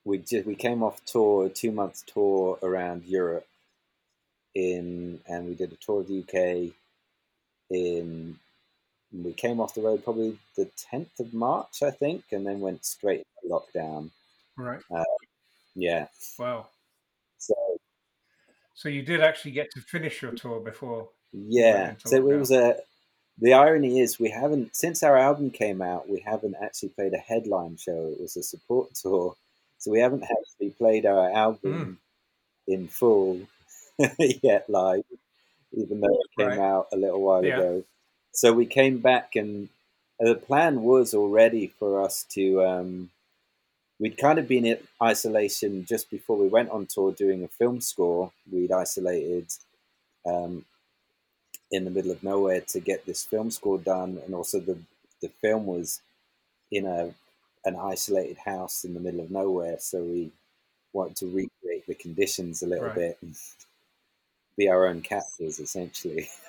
[0.05, 3.47] we just we came off tour, a two month tour around Europe
[4.55, 6.75] in, and we did a tour of the UK
[7.71, 8.37] in.
[9.13, 12.85] We came off the road probably the tenth of March, I think, and then went
[12.85, 14.11] straight into lockdown.
[14.57, 14.81] right.
[14.91, 15.05] Uh,
[15.75, 16.07] yeah,
[16.39, 16.67] Wow.
[17.39, 17.55] so
[18.75, 21.09] So you did actually get to finish your tour before.
[21.33, 22.77] yeah, so it was a.
[23.39, 27.19] The irony is, we haven't since our album came out, we haven't actually played a
[27.19, 28.13] headline show.
[28.13, 29.35] It was a support tour,
[29.79, 31.99] so we haven't actually played our album
[32.67, 32.73] hmm.
[32.73, 33.41] in full
[34.43, 35.05] yet live,
[35.73, 36.61] even though it came Right.
[36.61, 37.47] out a little while Yeah.
[37.47, 37.85] ago.
[38.33, 39.69] So we came back, and
[40.21, 42.65] the plan was already for us to.
[42.65, 43.11] Um,
[44.01, 47.81] we'd kind of been in isolation just before we went on tour doing a film
[47.81, 48.33] score.
[48.53, 49.49] We'd isolated
[50.27, 50.65] um,
[51.71, 54.79] in the middle of nowhere to get this film score done, and also the
[55.21, 56.01] the film was
[56.73, 57.15] in a
[57.67, 60.33] an isolated house in the middle of nowhere, so we
[60.93, 62.91] wanted to recreate the conditions a little Right.
[62.91, 63.19] bit
[64.57, 66.29] be our own captors, essentially.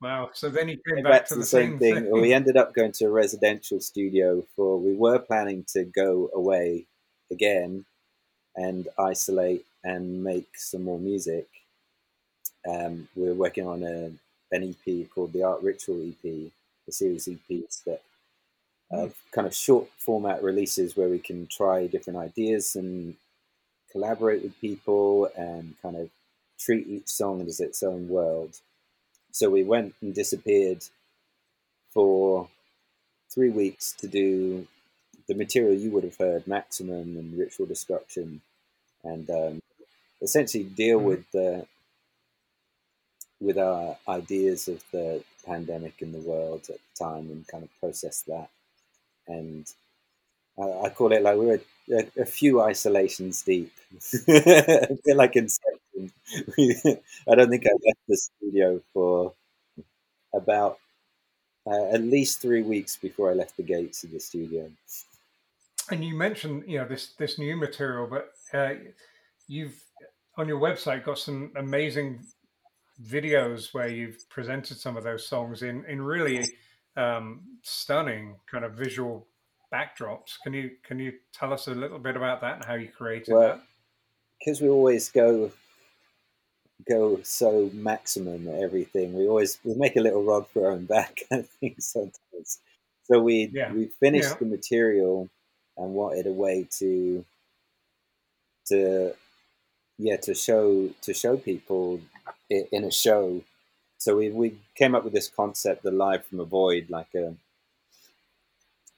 [0.00, 0.30] Wow.
[0.34, 2.10] So then he came back, back, to to the same thing.
[2.10, 4.78] We ended up going to a residential studio for.
[4.78, 6.86] We were planning to go away
[7.30, 7.86] again
[8.54, 11.46] and isolate and make some more music.
[12.68, 14.10] Um, we're working on a
[14.52, 16.52] an EP called the Art Ritual EP,
[16.88, 18.02] a series of EPs that
[18.90, 23.16] of kind of short format releases where we can try different ideas and
[23.96, 26.10] collaborate with people and kind of
[26.58, 28.60] treat each song as its own world.
[29.32, 30.84] So we went and disappeared
[31.94, 32.48] for
[33.30, 34.66] three weeks to do
[35.28, 38.42] the material you would have heard, Maximum and Ritual Destruction,
[39.02, 39.62] and um,
[40.20, 41.04] essentially deal Mhm.
[41.04, 41.66] with the
[43.38, 47.80] with our ideas of the pandemic in the world at the time and kind of
[47.80, 48.48] process that.
[49.28, 49.70] And
[50.58, 53.72] I, I call it like we're a, a few isolations deep,
[54.28, 56.12] a like Inception.
[57.28, 59.32] I don't think I left the studio for
[60.34, 60.78] about
[61.66, 64.70] uh, at least three weeks before I left the gates of the studio.
[65.90, 68.74] And you mentioned, you know, this this new material, but uh,
[69.48, 69.80] you've
[70.36, 72.20] on your website got some amazing
[73.04, 76.44] videos where you've presented some of those songs in in really
[76.96, 79.26] um, stunning kind of visual
[79.72, 80.38] backdrops.
[80.42, 83.32] Can you can you tell us a little bit about that and how you created
[83.32, 83.62] well, that?
[84.38, 85.52] Because we always go
[86.88, 89.14] go so maximum at everything.
[89.14, 92.60] We always we make a little rod for our own back, I think sometimes.
[93.04, 93.72] So we yeah.
[93.72, 94.36] we finished yeah.
[94.40, 95.28] the material
[95.76, 97.24] and wanted a way to
[98.68, 99.14] to
[99.98, 102.00] yeah to show to show people
[102.50, 103.42] in a show.
[103.98, 107.34] So we we came up with this concept, the live from a void, like a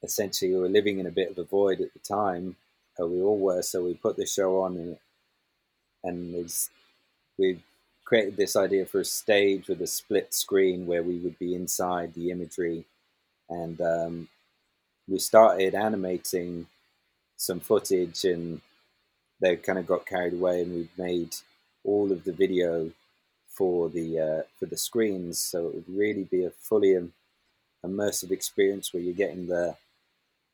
[0.02, 2.56] essentially we were living in a bit of a void at the time.
[3.00, 4.96] Uh, we all were, so we put the show on and
[6.04, 6.52] and
[7.36, 7.58] we
[8.04, 12.14] created this idea for a stage with a split screen where we would be inside
[12.14, 12.84] the imagery,
[13.50, 14.28] and um,
[15.06, 16.66] we started animating
[17.36, 18.60] some footage, and
[19.40, 21.34] they kind of got carried away, and we made
[21.84, 22.90] all of the video
[23.48, 26.96] for the uh, for the screens, so it would really be a fully
[27.84, 29.76] immersive experience where you're getting the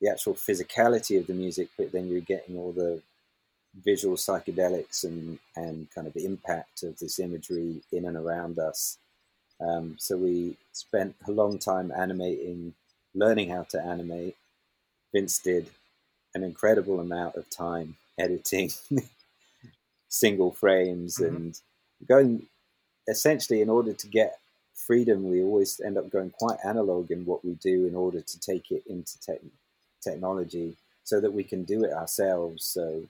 [0.04, 3.00] the actual physicality of the music, but then you're getting all the
[3.82, 8.98] visual psychedelics and and kind of the impact of this imagery in and around us.
[9.60, 12.74] Um, so we spent a long time animating,
[13.14, 14.36] learning how to animate.
[15.12, 15.70] Vince did
[16.34, 18.70] an incredible amount of time editing
[20.08, 21.34] single frames mm-hmm.
[21.34, 21.60] and
[22.06, 22.46] going
[23.08, 24.38] essentially in order to get
[24.74, 28.40] freedom we always end up going quite analog in what we do in order to
[28.40, 29.50] take it into te-
[30.04, 33.02] technology so that we can do it ourselves so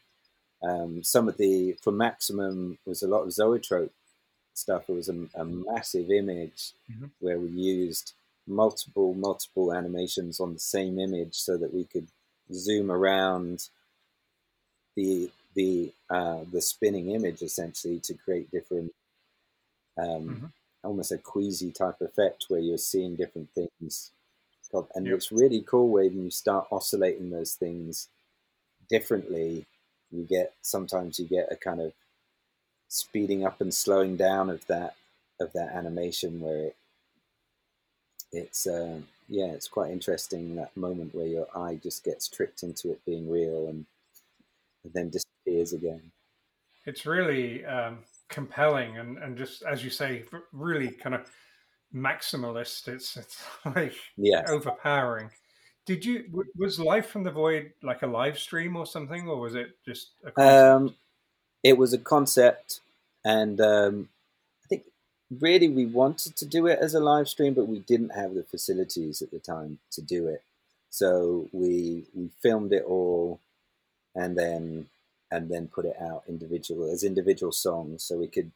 [0.65, 3.93] um, some of the for maximum was a lot of zoetrope
[4.55, 4.85] stuff.
[4.89, 7.07] It was a, a massive image mm-hmm.
[7.21, 8.15] where we used
[8.47, 12.07] multiple multiple animations on the same image so that we could
[12.53, 13.69] zoom around
[14.97, 18.93] the the uh, the spinning image essentially to create different
[19.99, 20.47] um, mm-hmm.
[20.83, 24.11] almost a queasy type effect where you're seeing different things
[24.95, 25.17] and yep.
[25.17, 28.09] it's really cool when you start oscillating those things
[28.89, 29.67] differently.
[30.11, 31.93] You get sometimes you get a kind of
[32.89, 34.95] speeding up and slowing down of that
[35.41, 36.77] of that animation where it
[38.35, 42.91] it's uh, yeah it's quite interesting that moment where your eye just gets tricked into
[42.91, 43.87] it being real and,
[44.85, 46.03] and then disappears again.
[46.87, 51.31] It's really um, compelling and, and just as you say really kind of
[51.95, 55.31] maximalist it's it's like yeah overpowering
[55.87, 59.55] did you was Live from the Void like a live stream or something, or was
[59.55, 60.11] it just?
[60.37, 60.95] Um,
[61.63, 62.81] it was a concept,
[63.25, 64.09] and um,
[64.65, 64.85] I think
[65.41, 68.45] really we wanted to do it as a live stream, but we didn't have the
[68.45, 70.43] facilities at the time to do it.
[70.89, 73.41] So we we filmed it all,
[74.15, 74.87] and then
[75.31, 78.53] and then put it out individual as individual songs, so we could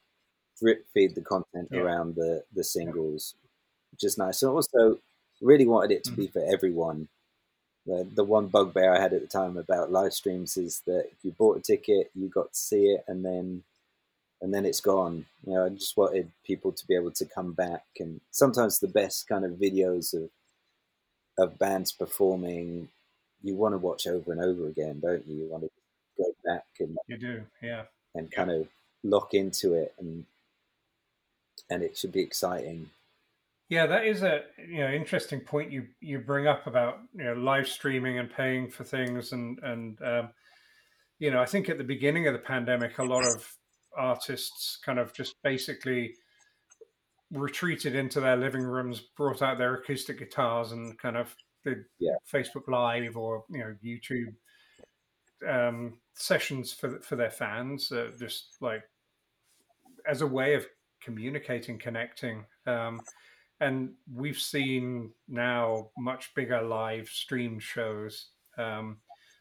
[0.60, 1.80] drip feed the content yeah.
[1.80, 3.34] around the the singles,
[3.92, 4.42] which is nice.
[4.42, 4.98] And also
[5.40, 6.22] really wanted it to mm-hmm.
[6.22, 7.08] be for everyone
[7.88, 11.24] the, the one bugbear I had at the time about live streams is that if
[11.24, 13.62] you bought a ticket, you got to see it, and then
[14.40, 15.24] and then it's gone.
[15.46, 18.88] You know, I just wanted people to be able to come back, and sometimes the
[18.88, 20.28] best kind of videos of
[21.38, 22.88] of bands performing,
[23.42, 25.44] you want to watch over and over again, don't you?
[25.44, 25.70] You want to
[26.18, 28.68] go back and you do, yeah, and kind of
[29.02, 30.26] lock into it, and
[31.70, 32.90] and it should be exciting.
[33.68, 37.34] Yeah, that is a you know interesting point you you bring up about you know
[37.34, 40.30] live streaming and paying for things and and um,
[41.18, 43.46] you know I think at the beginning of the pandemic a lot of
[43.96, 46.14] artists kind of just basically
[47.30, 52.16] retreated into their living rooms, brought out their acoustic guitars and kind of did yeah.
[52.32, 54.34] Facebook Live or you know YouTube
[55.46, 58.82] um, sessions for for their fans, uh, just like
[60.06, 60.66] as a way of
[61.08, 62.44] communicating, connecting.
[62.66, 63.00] Um,
[63.60, 68.26] and we've seen now much bigger live stream shows.
[68.58, 68.98] Um,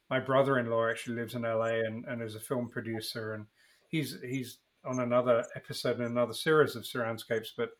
[0.09, 3.45] my brother-in-law actually lives in LA and, and is a film producer, and
[3.89, 7.49] he's he's on another episode in another series of Surroundscapes.
[7.57, 7.71] But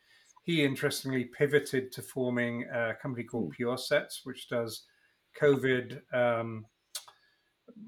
[0.44, 3.56] he interestingly pivoted to forming a company called hmm.
[3.56, 4.84] Pure Sets, which does
[5.42, 6.66] COVID um,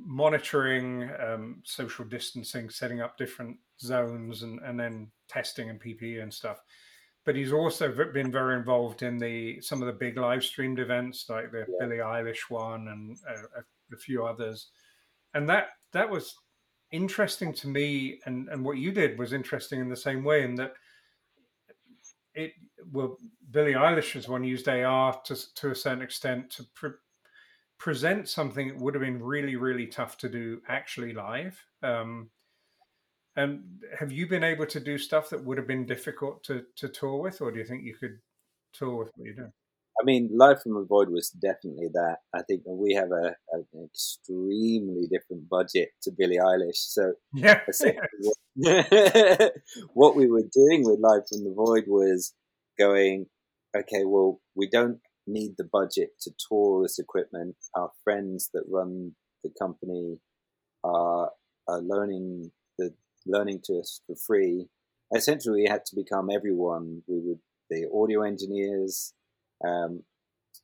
[0.05, 6.33] monitoring, um, social distancing, setting up different zones, and, and then testing and PPE and
[6.33, 6.61] stuff
[7.25, 11.29] but he's also been very involved in the some of the big live streamed events
[11.29, 11.75] like the yeah.
[11.79, 13.59] Billie Eilish one and a,
[13.93, 14.69] a, few others,
[15.33, 16.35] and that that was
[16.91, 18.19] interesting to me.
[18.25, 20.73] And and what you did was interesting in the same way in that
[22.33, 22.53] it
[22.91, 23.17] well
[23.51, 26.91] Billie Eilish's one used AR to to a certain extent to pre-
[27.77, 31.63] present something that would have been really really tough to do actually live.
[31.83, 32.31] Um,
[33.39, 33.63] and
[33.97, 37.21] have you been able to do stuff that would have been difficult to, to tour
[37.21, 38.19] with, or do you think you could
[38.73, 39.47] tour with what you do?
[40.01, 42.17] I mean, Live from the Void was definitely that.
[42.33, 46.75] I think we have a, an extremely different budget to Billie Eilish.
[46.75, 47.61] So, yeah.
[48.55, 49.53] what,
[49.93, 52.33] what we were doing with Live from the Void was
[52.77, 53.27] going,
[53.75, 57.55] okay, well, we don't need the budget to tour this equipment.
[57.73, 59.15] Our friends that run
[59.45, 60.17] the company
[60.83, 61.29] are,
[61.69, 62.93] are learning the
[63.29, 64.67] learning to us for free.
[65.15, 67.03] Essentially, we had to become everyone.
[67.07, 69.13] We would the audio engineers.
[69.65, 70.03] Um,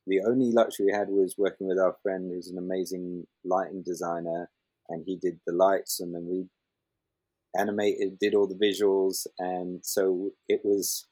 [0.08, 4.50] the only luxury we had was working with our friend who's an amazing lighting designer,
[4.90, 6.46] and he did the lights, and then we
[7.58, 11.08] animated, did all the visuals, and so it was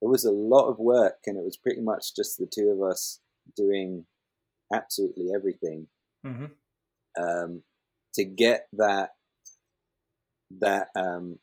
[0.00, 2.82] it was a lot of work, and it was pretty much just the two of
[2.82, 3.20] us
[3.56, 4.06] doing
[4.74, 5.86] absolutely everything
[6.24, 6.46] mm-hmm.
[7.22, 7.62] um,
[8.14, 9.10] to get that
[10.60, 11.38] that um,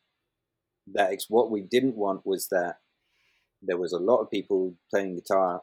[0.92, 2.76] that what we didn't want was that
[3.62, 5.62] there was a lot of people playing guitar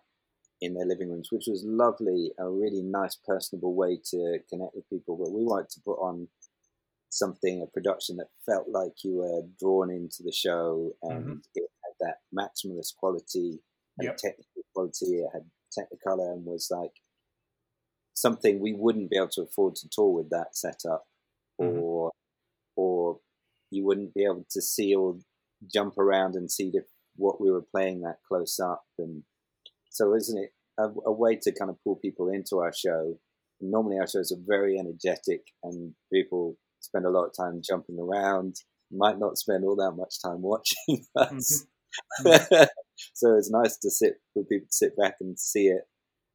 [0.61, 4.89] in their living rooms, which was lovely, a really nice, personable way to connect with
[4.89, 5.17] people.
[5.17, 6.27] But we wanted to put on
[7.09, 11.33] something, a production that felt like you were drawn into the show and mm-hmm.
[11.55, 13.59] it had that maximalist quality
[13.97, 14.17] and yep.
[14.17, 15.19] technical quality.
[15.19, 15.43] It had
[15.77, 16.93] Technicolor and was like
[18.13, 21.05] something we wouldn't be able to afford to tour with that setup,
[21.61, 21.77] mm-hmm.
[21.77, 22.11] or
[23.71, 25.17] you wouldn't be able to see or
[25.73, 26.81] jump around and see the,
[27.15, 28.83] what we were playing that close up.
[28.97, 29.23] And
[29.89, 33.19] so, isn't it a, a way to kind of pull people into our show?
[33.59, 38.55] Normally, our shows are very energetic, and people spend a lot of time jumping around.
[38.91, 41.65] Might not spend all that much time watching us.
[42.21, 42.65] Mm-hmm.
[43.13, 45.81] so it's nice to sit for people to sit back and see it.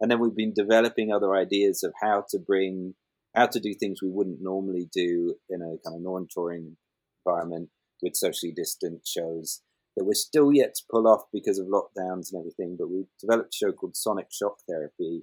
[0.01, 2.95] And then we've been developing other ideas of how to bring,
[3.37, 6.77] how to do things we wouldn't normally do in a kind of non-touring
[7.25, 7.71] environment
[8.03, 9.63] with socially distant shows
[9.97, 12.77] that we're still yet to pull off because of lockdowns and everything.
[12.79, 15.23] But we developed a show called Sonic Shock Therapy,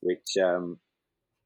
[0.00, 0.78] which um,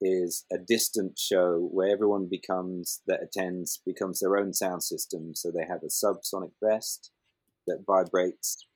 [0.01, 5.35] is a distant show where everyone becomes that attends becomes their own sound system.
[5.35, 7.11] So they have a subsonic vest
[7.67, 8.67] that vibrates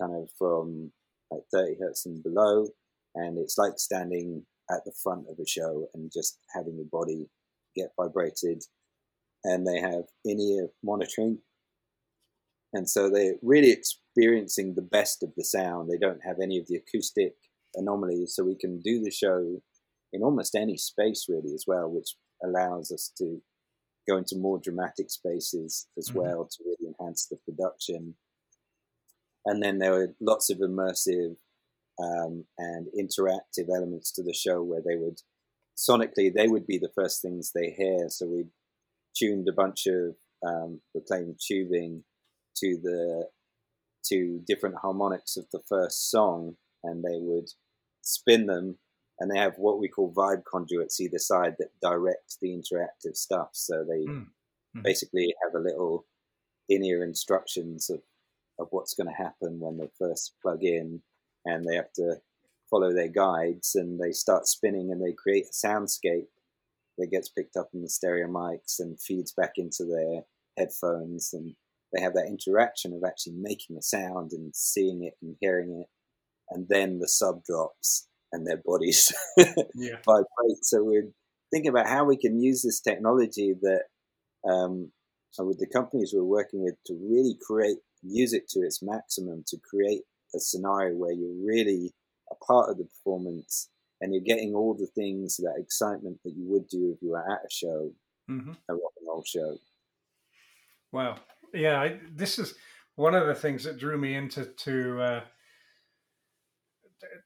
[0.00, 0.92] kind of from
[1.30, 2.68] like 30 hertz and below,
[3.14, 7.28] and it's like standing at the front of a show and just having your body
[7.76, 8.62] get vibrated
[9.44, 11.38] and they have in-ear monitoring.
[12.72, 15.90] And so they're really experiencing the best of the sound.
[15.90, 17.34] They don't have any of the acoustic
[17.74, 19.60] anomalies so we can do the show
[20.12, 23.40] in almost any space really as well which allows us to
[24.08, 26.18] go into more dramatic spaces as mm-hmm.
[26.18, 28.14] well to really enhance the production.
[29.44, 31.36] And then there were lots of immersive
[32.02, 35.20] um, and interactive elements to the show where they would
[35.76, 38.08] sonically they would be the first things they hear.
[38.08, 38.44] So we
[39.14, 42.04] tuned a bunch of um, reclaimed tubing
[42.56, 43.28] to the
[44.08, 47.48] to different harmonics of the first song, and they would
[48.02, 48.78] spin them,
[49.18, 53.50] and they have what we call vibe conduits either side that direct the interactive stuff.
[53.52, 54.26] So they mm.
[54.76, 54.82] Mm.
[54.82, 56.06] basically have a little
[56.68, 58.00] in-ear instructions of
[58.58, 61.02] of what's going to happen when they first plug in,
[61.44, 62.16] and they have to
[62.68, 66.26] follow their guides, and they start spinning, and they create a soundscape
[66.98, 70.22] that gets picked up in the stereo mics and feeds back into their
[70.58, 71.54] headphones and
[71.92, 75.88] they have that interaction of actually making a sound and seeing it and hearing it
[76.50, 79.12] and then the sub drops and their bodies
[79.74, 79.96] yeah.
[80.04, 81.08] vibrate so we're
[81.50, 83.84] thinking about how we can use this technology that
[84.48, 84.90] um,
[85.38, 89.56] with the companies we're working with to really create use it to its maximum to
[89.58, 90.02] create
[90.34, 91.94] a scenario where you're really
[92.30, 93.68] a part of the performance
[94.02, 97.32] and you're getting all the things, that excitement that you would do if you were
[97.32, 97.92] at a show,
[98.28, 98.50] mm-hmm.
[98.68, 99.56] a rock and roll show.
[100.90, 101.16] Wow,
[101.54, 102.54] yeah, I, this is
[102.96, 105.20] one of the things that drew me into to uh,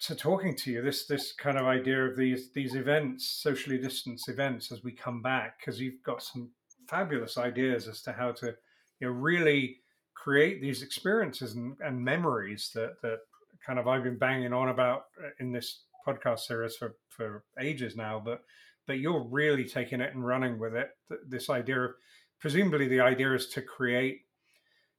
[0.01, 0.83] to talking to you.
[0.83, 5.22] This this kind of idea of these these events, socially distanced events, as we come
[5.22, 6.51] back, because you've got some
[6.89, 8.55] fabulous ideas as to how to
[9.01, 9.79] you know really
[10.14, 13.20] create these experiences and, and memories that that
[13.64, 17.97] kind of I've been banging on about uh, in this podcast series for for ages
[17.97, 18.43] now, but
[18.87, 20.91] but you're really taking it and running with it.
[21.29, 21.91] This idea of
[22.41, 24.21] presumably the idea is to create,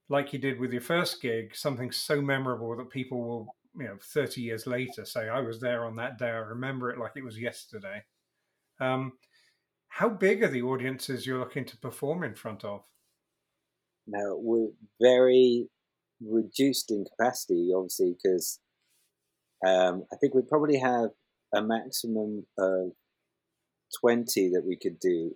[0.10, 3.98] like you did with your first gig, something so memorable that people will, you know,
[4.02, 6.30] 30 years later say, I was there on that day.
[6.30, 8.04] I remember it like it was yesterday.
[8.80, 9.14] Um,
[9.88, 12.82] how big are the audiences you're looking to perform in front of?
[14.06, 14.70] Now, we're
[15.02, 15.68] very
[16.22, 18.60] reduced in capacity, obviously, because
[19.66, 21.10] um, I think we probably have
[21.54, 22.92] a maximum of
[24.02, 25.36] 20 that we could do.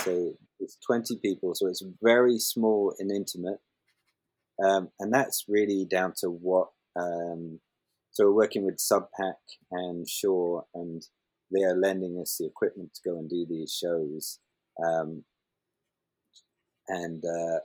[0.00, 3.58] So it's 20 people, so it's very small and intimate.
[4.64, 7.60] Um, and that's really down to what um,
[8.14, 9.34] so we're working with Subpack
[9.72, 11.02] and Shure, and
[11.52, 14.38] they are lending us the equipment to go and do these shows.
[14.80, 15.24] Um,
[16.86, 17.58] and uh,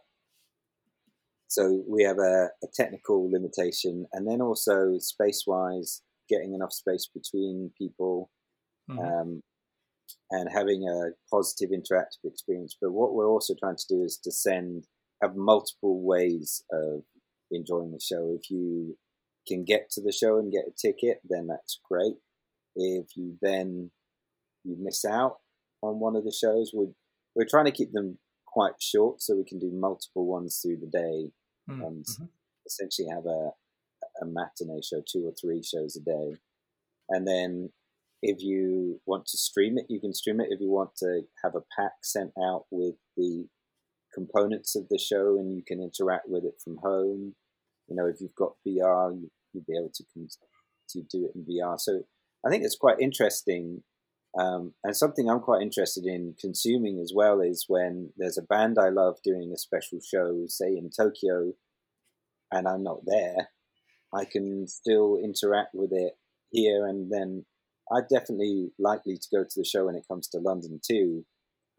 [1.50, 7.72] so we have a, a, technical limitation, and then also space-wise, getting enough space between
[7.76, 8.30] people,
[8.88, 9.00] mm-hmm.
[9.00, 9.41] um,
[10.30, 12.78] and having a positive interactive experience.
[12.80, 14.86] But what we're also trying to do is to send
[15.24, 17.02] have multiple ways of
[17.52, 18.38] enjoying the show.
[18.39, 18.95] If you
[19.47, 22.14] can get to the show and get a ticket, then that's great.
[22.76, 23.89] If you then
[24.64, 25.38] you miss out
[25.82, 26.93] on one of the shows, we're
[27.36, 30.88] we're trying to keep them quite short so we can do multiple ones through the
[30.88, 31.32] day
[31.70, 32.26] mm, and mm-hmm.
[32.65, 33.51] essentially have a
[34.22, 36.36] a matinee show, two or three shows a day,
[37.09, 37.72] and then
[38.22, 40.47] if you want to stream it, you can stream it.
[40.49, 43.47] If you want to have a pack sent out with the
[44.13, 47.36] components of the show and you can interact with it from home.
[47.88, 50.03] You know, if you've got VR, you, will be able to
[50.89, 51.80] to do it in VR.
[51.80, 52.01] So
[52.45, 53.84] I think it's quite interesting,
[54.38, 58.77] um, and something I'm quite interested in consuming as well is when there's a band
[58.80, 61.53] I love doing a special show, say in Tokyo,
[62.51, 63.49] and I'm not there.
[64.13, 66.13] I can still interact with it
[66.51, 67.45] here, and then
[67.91, 71.25] I'm definitely likely to go to the show when it comes to London too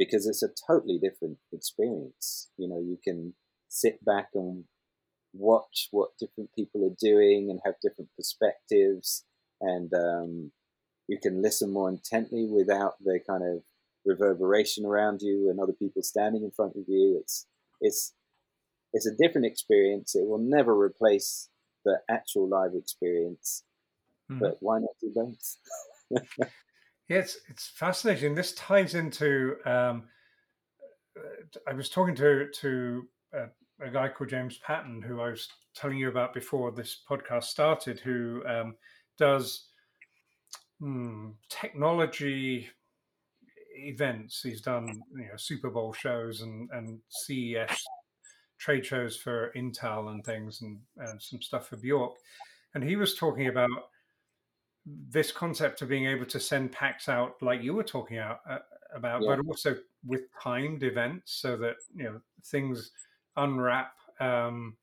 [0.01, 2.49] because it's a totally different experience.
[2.57, 3.35] You know, you can
[3.69, 4.65] sit back and
[5.35, 9.25] watch what different people are doing and have different perspectives,
[9.61, 10.53] and um,
[11.11, 13.63] you can listen more intently without the kind of
[14.07, 17.19] reverberation around you and other people standing in front of you.
[17.21, 17.47] It's
[17.81, 18.15] it's
[18.93, 20.15] it's a different experience.
[20.15, 21.49] It will never replace
[21.85, 23.65] the actual live experience,
[24.31, 24.39] mm.
[24.39, 25.57] but why not do both?
[27.11, 28.37] Yeah, it's it's fascinating.
[28.37, 29.57] This ties into.
[29.67, 30.05] Um,
[31.67, 35.99] I was talking to to a, a, guy called James Patton, who I was telling
[35.99, 38.77] you about before this podcast started, who um,
[39.19, 39.70] does
[40.81, 42.69] hmm, technology
[43.77, 44.43] events.
[44.43, 47.85] He's done you know Super Bowl shows and and CES
[48.59, 52.13] trade shows for Intel and things, and, and some stuff for Bjork.
[52.75, 53.71] And he was talking about
[54.87, 58.59] this concept of being able to send packs out like you were talking out, uh,
[58.95, 59.37] about, yeah.
[59.37, 59.77] but also
[60.07, 62.91] with timed events so that you know things
[63.37, 64.77] unwrap um,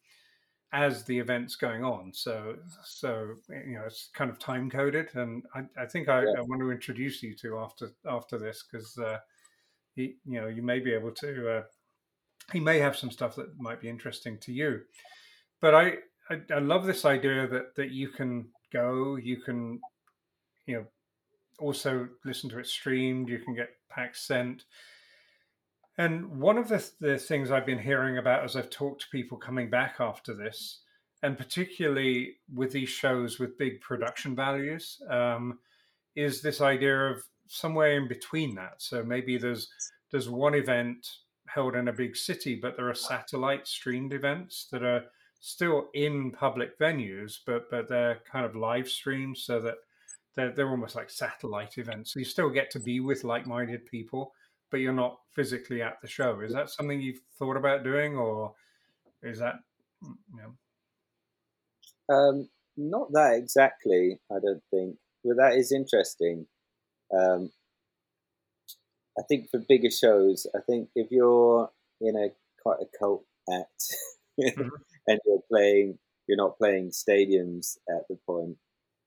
[0.73, 2.11] as the event's going on.
[2.13, 6.33] So so you know it's kind of time coded, and I, I think I, yeah.
[6.37, 9.17] I, want to introduce you to after after this because uh,
[9.95, 11.57] you know you may be able to.
[11.57, 11.63] Uh,
[12.53, 14.81] he may have some stuff that might be interesting to you,
[15.59, 15.95] but I,
[16.29, 19.15] I, I love this idea that that you can go.
[19.15, 19.79] You can,
[20.65, 20.85] you know,
[21.59, 23.29] also listen to it streamed.
[23.29, 24.63] You can get packs sent.
[25.97, 29.37] And one of the, the things I've been hearing about as I've talked to people
[29.37, 30.81] coming back after this,
[31.23, 35.57] and particularly with these shows with big production values, um,
[36.15, 38.75] is this idea of somewhere in between that.
[38.77, 39.69] So maybe there's
[40.11, 41.07] there's one event
[41.47, 45.05] held in a big city, but there are satellite streamed events that are
[45.39, 49.75] still in public venues, but but they're kind of live streamed so that
[50.35, 52.13] they're they're almost like satellite events.
[52.13, 54.33] So you still get to be with like minded people,
[54.71, 56.39] but you're not physically at the show.
[56.41, 58.53] Is that something you've thought about doing, or
[59.23, 59.55] is that
[60.03, 62.15] mm, you know?
[62.15, 64.19] Um, not that exactly.
[64.31, 66.47] I don't think, but that is interesting.
[67.17, 67.51] Um,
[69.17, 71.69] I think for bigger shows, I think if you're
[72.01, 72.29] in a
[72.61, 73.93] quite a cult act,
[74.39, 74.67] mm-hmm
[75.07, 75.97] and you're playing,
[76.27, 78.57] you're not playing stadiums at the point.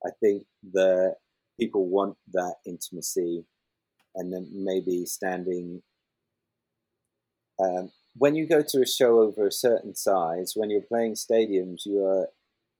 [0.05, 1.15] I think the
[1.59, 3.45] people want that intimacy,
[4.15, 5.81] and then maybe standing.
[7.61, 11.85] Um, when you go to a show over a certain size, when you're playing stadiums,
[11.85, 12.29] you are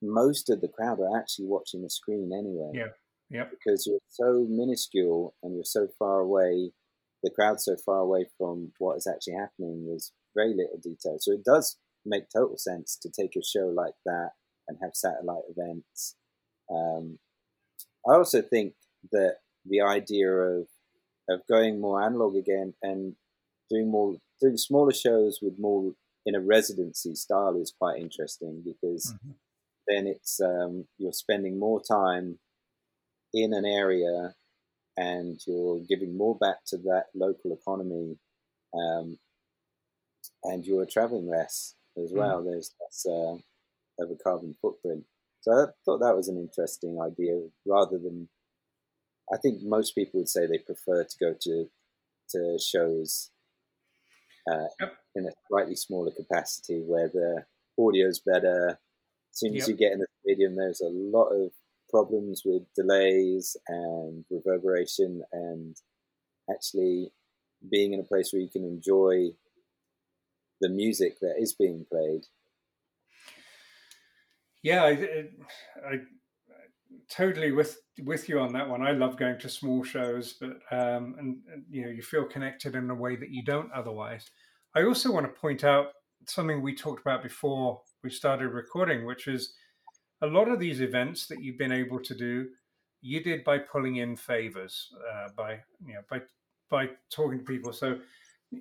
[0.02, 2.72] most of the crowd are actually watching the screen anyway.
[2.74, 2.92] Yeah,
[3.30, 3.44] yeah.
[3.48, 6.72] Because you're so minuscule and you're so far away,
[7.22, 9.86] the crowd's so far away from what is actually happening.
[9.86, 13.94] There's very little detail, so it does make total sense to take a show like
[14.04, 14.30] that
[14.68, 16.16] and have satellite events.
[16.70, 17.18] Um,
[18.08, 18.74] I also think
[19.12, 20.66] that the idea of
[21.32, 23.14] of going more analog again and
[23.70, 25.92] doing more doing smaller shows with more
[26.26, 29.32] in a residency style is quite interesting because mm-hmm.
[29.88, 32.38] then it's um, you're spending more time
[33.34, 34.34] in an area
[34.96, 38.18] and you're giving more back to that local economy
[38.74, 39.18] um,
[40.44, 42.18] and you're traveling less as hmm.
[42.18, 42.42] well.
[42.42, 42.50] Mm.
[42.50, 45.04] There's less uh, of a carbon footprint.
[45.40, 48.28] So I thought that was an interesting idea rather than.
[49.32, 51.66] I think most people would say they prefer to go to
[52.30, 53.30] to shows
[54.50, 54.94] uh, yep.
[55.14, 57.44] in a slightly smaller capacity where the
[57.78, 58.78] audio's better.
[59.32, 59.68] As soon as yep.
[59.68, 61.52] you get in the stadium, there's a lot of
[61.90, 65.76] problems with delays and reverberation and
[66.50, 67.12] actually
[67.70, 69.30] being in a place where you can enjoy
[70.60, 72.22] the music that is being played.
[74.62, 74.90] Yeah, I,
[75.84, 76.00] I,
[77.12, 78.82] totally with with you on that one.
[78.82, 82.74] I love going to small shows, but um, and, and, you know you feel connected
[82.74, 84.30] in a way that you don't otherwise.
[84.74, 85.88] I also want to point out
[86.26, 89.54] something we talked about before we started recording, which is
[90.22, 92.48] a lot of these events that you've been able to do,
[93.02, 96.20] you did by pulling in favors, uh, by you know by
[96.70, 97.72] by talking to people.
[97.72, 97.98] So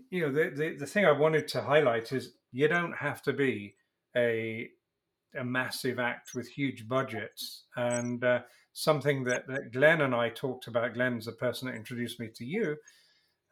[0.09, 3.33] you know the, the the thing I wanted to highlight is you don't have to
[3.33, 3.75] be
[4.15, 4.69] a
[5.37, 7.63] a massive act with huge budgets.
[7.75, 8.41] And uh,
[8.73, 12.45] something that, that Glenn and I talked about, Glenn's the person that introduced me to
[12.45, 12.75] you,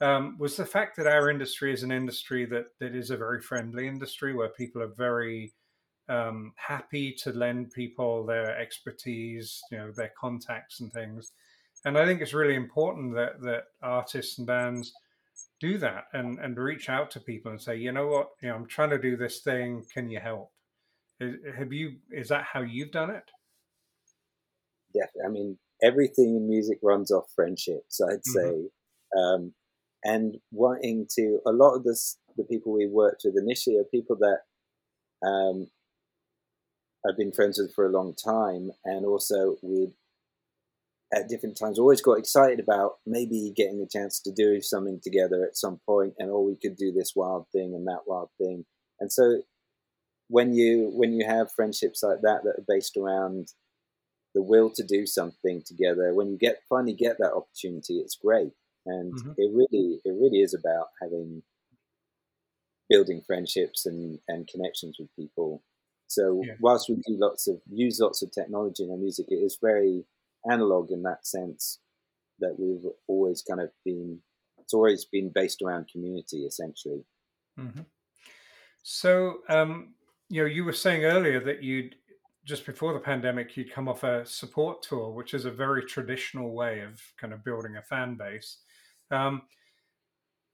[0.01, 3.41] um, was the fact that our industry is an industry that, that is a very
[3.41, 5.53] friendly industry where people are very
[6.07, 11.33] um, happy to lend people their expertise, you know, their contacts and things.
[11.85, 14.93] And I think it's really important that, that artists and bands
[15.59, 18.55] do that and, and reach out to people and say, you know what, you know,
[18.55, 19.85] I'm trying to do this thing.
[19.93, 20.51] Can you help?
[21.21, 21.97] Have you?
[22.11, 23.23] Is that how you've done it?
[24.93, 25.21] Definitely.
[25.25, 27.99] I mean, everything in music runs off friendships.
[28.01, 28.31] I'd mm-hmm.
[28.31, 28.69] say,
[29.17, 29.53] um,
[30.03, 31.39] and wanting to.
[31.45, 35.67] A lot of this, the people we worked with initially are people that um,
[37.07, 39.93] I've been friends with for a long time, and also we
[41.13, 45.43] at different times always got excited about maybe getting a chance to do something together
[45.43, 48.65] at some point, and oh, we could do this wild thing and that wild thing,
[48.99, 49.41] and so
[50.29, 53.49] when you when you have friendships like that that are based around
[54.35, 58.53] the will to do something together, when you get finally get that opportunity, it's great,
[58.85, 59.31] and mm-hmm.
[59.37, 61.41] it really it really is about having
[62.89, 65.63] building friendships and and connections with people.
[66.07, 66.53] So yeah.
[66.59, 70.05] whilst we do lots of use lots of technology in our music, it is very
[70.49, 71.79] analog in that sense
[72.39, 74.19] that we've always kind of been.
[74.59, 77.03] It's always been based around community, essentially.
[77.59, 77.81] Mm-hmm.
[78.83, 79.95] So, um,
[80.29, 81.95] you know, you were saying earlier that you'd
[82.45, 86.51] just before the pandemic, you'd come off a support tour, which is a very traditional
[86.51, 88.57] way of kind of building a fan base.
[89.11, 89.43] Um,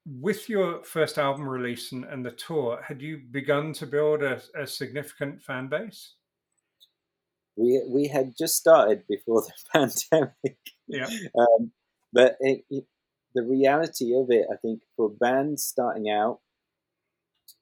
[0.05, 4.41] with your first album release and, and, the tour, had you begun to build a,
[4.55, 6.13] a significant fan base?
[7.55, 10.57] We we had just started before the pandemic.
[10.87, 11.07] Yeah.
[11.37, 11.71] Um,
[12.13, 12.83] but it, it,
[13.33, 16.39] the reality of it, I think, for bands starting out,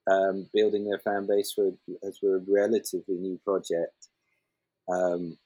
[0.10, 1.72] um, building their fan base for
[2.06, 4.10] as we're a relatively new project.
[4.92, 5.38] Um,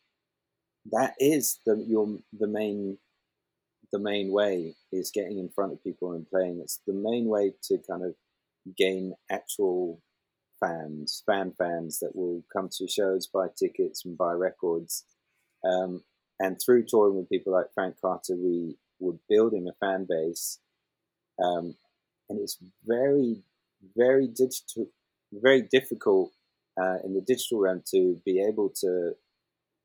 [0.91, 2.97] that is the your the main
[3.91, 6.59] the main way is getting in front of people and playing.
[6.61, 8.15] It's the main way to kind of
[8.75, 10.01] gain actual
[10.59, 15.05] fans, fan fans that will come to shows, buy tickets, and buy records.
[15.63, 16.03] Um,
[16.39, 20.59] and through touring with people like Frank Carter, we were building a fan base.
[21.43, 21.75] Um,
[22.29, 23.43] and it's very
[23.95, 24.87] very digital,
[25.31, 26.31] very difficult
[26.79, 29.13] uh, in the digital realm to be able to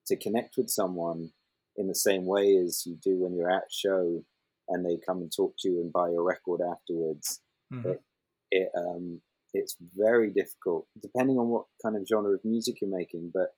[0.06, 1.30] to connect with someone
[1.76, 4.22] in the same way as you do when you're at a show
[4.68, 7.40] and they come and talk to you and buy your record afterwards.
[7.72, 7.90] Mm-hmm.
[7.90, 8.02] It,
[8.50, 9.20] it um,
[9.54, 13.30] it's very difficult depending on what kind of genre of music you're making.
[13.32, 13.54] But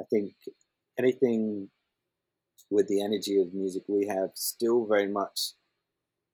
[0.00, 0.32] I think
[0.98, 1.68] anything
[2.70, 5.52] with the energy of music we have still very much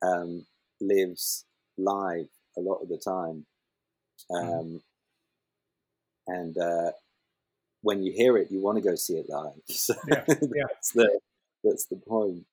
[0.02, 0.46] um,
[0.80, 1.44] lives
[1.76, 2.28] live
[2.60, 3.46] a lot of the time.
[4.30, 4.48] Mm-hmm.
[4.48, 4.80] Um, mm.
[6.26, 6.92] And uh,
[7.82, 9.52] when you hear it, you want to go see it live.
[9.68, 10.34] So yeah, yeah.
[10.68, 11.20] that's the
[11.64, 12.44] that's the point.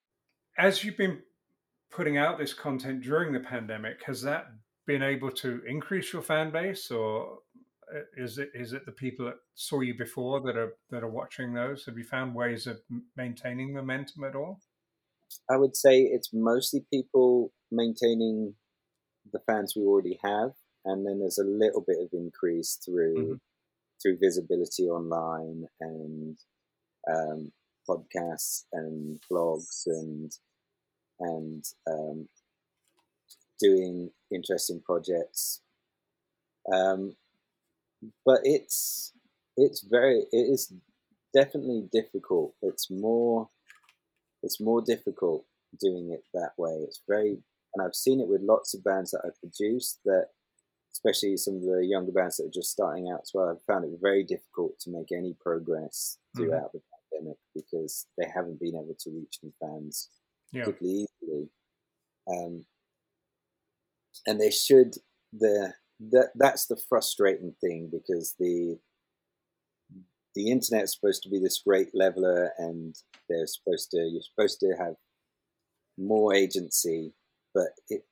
[0.57, 1.19] As you've been
[1.91, 4.47] putting out this content during the pandemic, has that
[4.85, 7.39] been able to increase your fan base, or
[7.93, 11.09] uh, is it is it the people that saw you before that are that are
[11.09, 11.85] watching those?
[11.85, 12.79] Have you found ways of
[13.15, 14.59] maintaining momentum at all?
[15.49, 18.55] I would say it's mostly people maintaining
[19.31, 20.51] the fans we already have,
[20.85, 23.33] and then there's a little bit of increase through mm-hmm.
[24.01, 26.37] through visibility online and
[27.09, 27.51] um,
[27.87, 30.31] podcasts and blogs and
[31.19, 32.27] and um,
[33.59, 35.61] doing interesting projects.
[36.71, 37.15] Um,
[38.25, 39.13] but it's
[39.55, 40.73] it's very it is
[41.33, 42.53] definitely difficult.
[42.61, 43.49] It's more
[44.43, 45.45] it's more difficult
[45.79, 46.71] doing it that way.
[46.83, 47.39] It's very
[47.73, 50.27] and I've seen it with lots of bands that I've produced that,
[50.91, 53.85] especially some of the younger bands that are just starting out as well, I've found
[53.85, 56.45] it very difficult to make any progress mm-hmm.
[56.45, 56.77] throughout mm-hmm.
[56.77, 60.09] the pandemic because they haven't been able to reach new fans
[60.51, 60.63] yeah.
[60.63, 61.49] particularly easily.
[62.29, 62.65] Um,
[64.25, 64.95] and they should
[65.33, 68.77] the that that's the frustrating thing because the
[70.35, 72.95] the internet is supposed to be this great leveler, and
[73.29, 74.95] they're supposed to you're supposed to have
[75.97, 77.13] more agency,
[77.57, 78.03] but it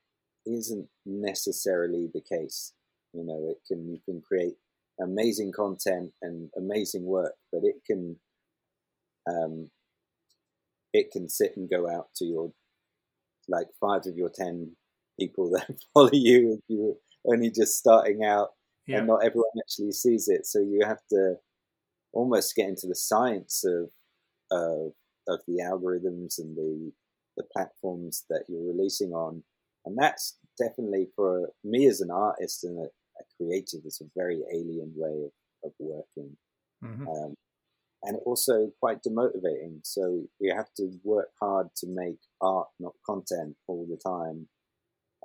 [0.44, 2.72] isn't necessarily the case.
[3.12, 4.54] You know, it can you can create
[5.00, 8.16] amazing content and amazing work, but it can
[9.30, 9.70] um,
[10.92, 12.52] it can sit and go out to your
[13.48, 14.72] like five of your ten
[15.18, 18.48] people that follow you if you're only just starting out
[18.86, 18.98] yeah.
[18.98, 21.34] and not everyone actually sees it so you have to
[22.12, 23.90] almost get into the science of
[24.50, 24.92] of,
[25.26, 26.92] of the algorithms and the
[27.36, 29.42] the platforms that you're releasing on
[29.84, 34.40] and that's definitely for me as an artist and a, a creative it's a very
[34.52, 35.32] alien way of,
[35.64, 36.36] of working
[36.82, 37.08] mm-hmm.
[37.08, 37.34] um,
[38.06, 39.80] and also quite demotivating.
[39.82, 44.48] So you have to work hard to make art, not content, all the time.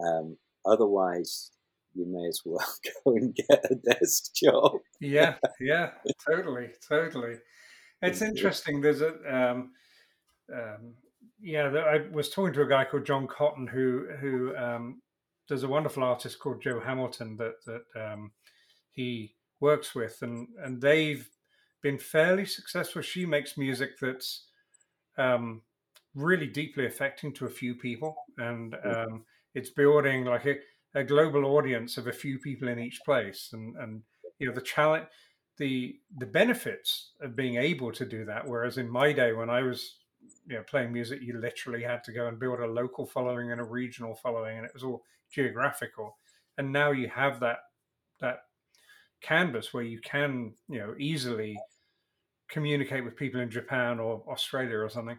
[0.03, 1.51] Um, otherwise,
[1.93, 2.66] you may as well
[3.05, 4.80] go and get a desk job.
[4.99, 5.91] yeah, yeah,
[6.28, 7.36] totally, totally.
[8.01, 8.82] It's interesting.
[8.82, 9.72] There's a um,
[10.51, 10.93] um,
[11.42, 11.68] yeah.
[11.68, 15.02] I was talking to a guy called John Cotton who who um,
[15.48, 17.84] there's a wonderful artist called Joe Hamilton that that
[18.14, 18.32] um,
[18.92, 21.28] he works with, and and they've
[21.82, 23.02] been fairly successful.
[23.02, 24.46] She makes music that's
[25.18, 25.62] um,
[26.16, 29.26] really deeply affecting to a few people, and um,
[29.56, 30.56] it's building like a,
[30.96, 33.50] a, global audience of a few people in each place.
[33.54, 34.04] And and
[34.39, 35.08] you know the challenge,
[35.58, 38.48] the the benefits of being able to do that.
[38.48, 39.98] Whereas in my day, when I was
[40.47, 43.61] you know playing music, you literally had to go and build a local following and
[43.61, 46.17] a regional following, and it was all geographical.
[46.57, 47.59] And now you have that
[48.19, 48.39] that
[49.21, 51.57] canvas where you can you know easily
[52.49, 55.17] communicate with people in Japan or Australia or something.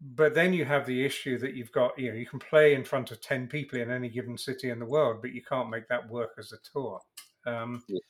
[0.00, 2.84] But then you have the issue that you've got, you know, you can play in
[2.84, 5.88] front of 10 people in any given city in the world, but you can't make
[5.88, 7.00] that work as a tour.
[7.46, 8.00] Um, yeah.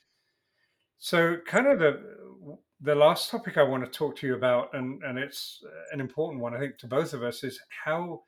[0.98, 2.02] So, kind of the
[2.84, 6.42] the last topic I want to talk to you about, and and it's an important
[6.42, 8.22] one, I think, to both of us, is how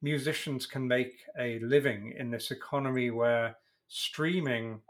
[0.00, 3.56] musicians can make a living in this economy where
[3.88, 4.80] streaming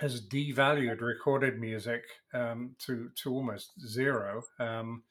[0.00, 2.02] has devalued recorded music
[2.34, 4.42] um, to to almost zero.
[4.60, 5.04] Um,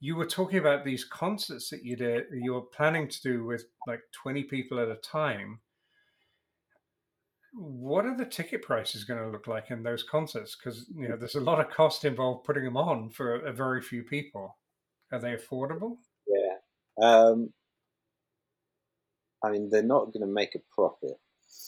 [0.00, 2.24] you were talking about these concerts that you did.
[2.32, 5.60] You were planning to do with like twenty people at a time.
[7.52, 10.56] What are the ticket prices going to look like in those concerts?
[10.56, 13.52] Because you know there's a lot of cost involved putting them on for a, a
[13.52, 14.58] very few people.
[15.12, 15.96] Are they affordable?
[16.26, 17.52] Yeah, um,
[19.42, 21.18] I mean they're not going to make a profit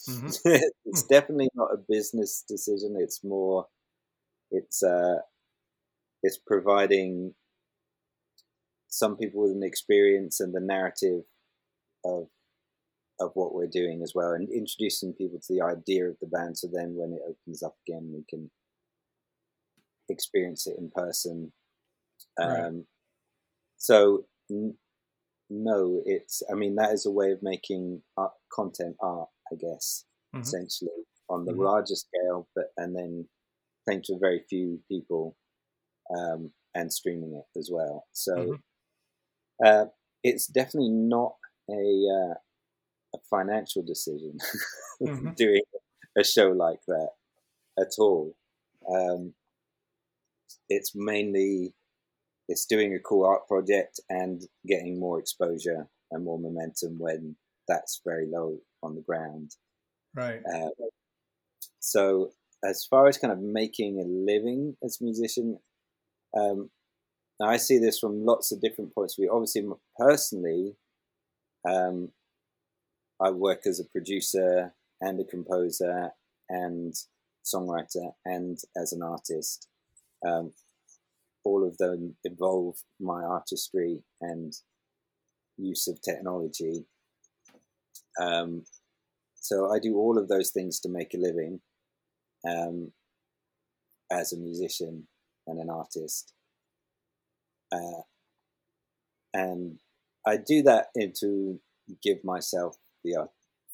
[0.09, 0.29] Mm-hmm.
[0.85, 2.97] it's definitely not a business decision.
[2.99, 3.67] It's more,
[4.51, 5.19] it's uh,
[6.23, 7.35] it's providing
[8.89, 11.23] some people with an experience and the narrative
[12.05, 12.29] of
[13.21, 16.59] of what we're doing as well, and introducing people to the idea of the band.
[16.59, 18.51] So then, when it opens up again, we can
[20.09, 21.53] experience it in person.
[22.41, 22.73] Um, right.
[23.77, 24.77] So n-
[25.49, 26.43] no, it's.
[26.51, 30.05] I mean, that is a way of making art, content art I guess,
[30.35, 30.43] mm-hmm.
[30.43, 30.91] essentially
[31.29, 31.63] on the mm-hmm.
[31.63, 33.27] larger scale, but and then
[33.87, 35.37] thanks to very few people
[36.17, 38.07] um, and streaming it as well.
[38.13, 39.67] So mm-hmm.
[39.67, 39.85] uh,
[40.23, 41.35] it's definitely not
[41.69, 42.50] a uh, a
[43.29, 44.39] financial decision
[45.03, 45.31] mm-hmm.
[45.37, 45.63] doing
[46.19, 47.11] a show like that
[47.79, 48.35] at all.
[48.89, 49.35] Um,
[50.69, 51.75] it's mainly
[52.49, 57.37] it's doing a cool art project and getting more exposure and more momentum when
[57.69, 59.55] that's very low on the ground.
[60.15, 60.41] Right.
[60.53, 60.71] Uh,
[61.79, 62.33] so
[62.65, 65.59] as far as kind of making a living as a musician,
[66.37, 66.71] um,
[67.41, 69.31] I see this from lots of different points of view.
[69.33, 70.75] Obviously, personally,
[71.69, 72.11] um,
[73.21, 76.11] I work as a producer and a composer
[76.49, 76.95] and
[77.45, 79.69] songwriter and as an artist.
[80.27, 80.53] Um,
[81.45, 84.53] all of them involve my artistry and
[85.57, 86.85] use of technology
[88.21, 88.65] um,
[89.35, 91.61] so I do all of those things to make a living
[92.49, 92.93] um,
[94.11, 95.07] as a musician
[95.47, 96.33] and an artist.
[97.73, 98.03] Uh,
[99.33, 99.79] and
[100.27, 100.89] I do that
[101.21, 101.61] to
[102.03, 103.27] give myself the uh,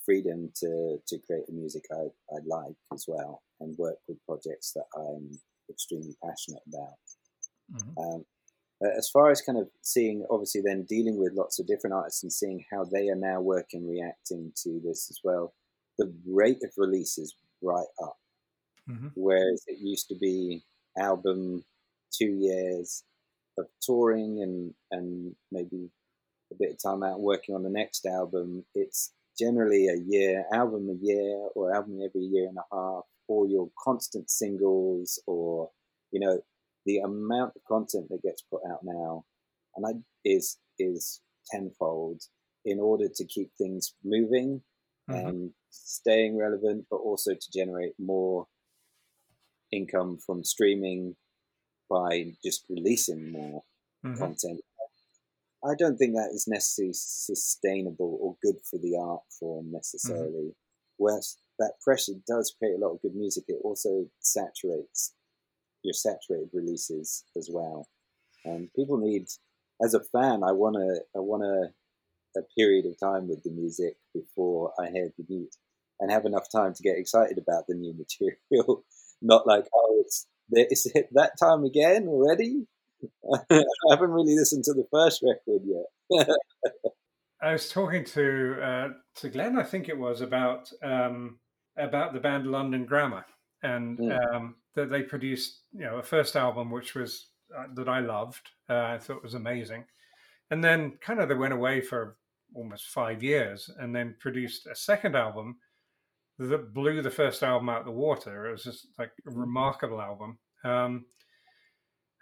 [0.04, 4.72] freedom to, to create the music I, I like as well and work with projects
[4.72, 6.94] that I'm extremely passionate about.
[7.74, 7.98] Mm-hmm.
[7.98, 8.24] Um,
[8.96, 12.32] as far as kind of seeing, obviously, then dealing with lots of different artists and
[12.32, 15.54] seeing how they are now working, reacting to this as well,
[15.98, 18.18] the rate of release is right up.
[18.88, 19.08] Mm-hmm.
[19.14, 20.62] Whereas it used to be
[20.98, 21.64] album,
[22.12, 23.02] two years
[23.58, 25.90] of touring and, and maybe
[26.52, 28.64] a bit of time out working on the next album.
[28.74, 33.46] It's generally a year, album a year, or album every year and a half, or
[33.46, 35.70] your constant singles, or,
[36.12, 36.40] you know,
[36.84, 39.24] the amount of content that gets put out now,
[39.74, 39.90] and I,
[40.24, 41.20] is is
[41.50, 42.22] tenfold
[42.64, 44.62] in order to keep things moving
[45.10, 45.26] mm-hmm.
[45.26, 48.46] and staying relevant, but also to generate more
[49.72, 51.16] income from streaming
[51.90, 53.62] by just releasing more
[54.04, 54.18] mm-hmm.
[54.18, 54.60] content.
[55.64, 60.52] I don't think that is necessarily sustainable or good for the art form necessarily.
[60.52, 60.96] Mm-hmm.
[60.98, 65.14] Whereas that pressure does create a lot of good music, it also saturates
[65.82, 67.88] your saturated releases as well.
[68.44, 69.26] And people need,
[69.82, 73.50] as a fan, I want to, I want a, a period of time with the
[73.50, 75.48] music before I hear the new,
[76.00, 77.94] and have enough time to get excited about the new
[78.52, 78.84] material.
[79.22, 82.66] Not like, oh, it's it's hit that time again already.
[83.50, 86.26] I haven't really listened to the first record yet.
[87.42, 91.38] I was talking to uh, to Glenn, I think it was about um,
[91.76, 93.24] about the band London Grammar,
[93.62, 94.34] and mm.
[94.34, 98.48] um, that they produced you know a first album which was uh, that I loved.
[98.68, 99.84] Uh, I thought it was amazing,
[100.50, 102.16] and then kind of they went away for
[102.54, 105.56] almost five years, and then produced a second album
[106.38, 108.46] that blew the first album out of the water.
[108.46, 109.36] It was just like a mm.
[109.36, 110.38] remarkable album.
[110.64, 111.04] Um,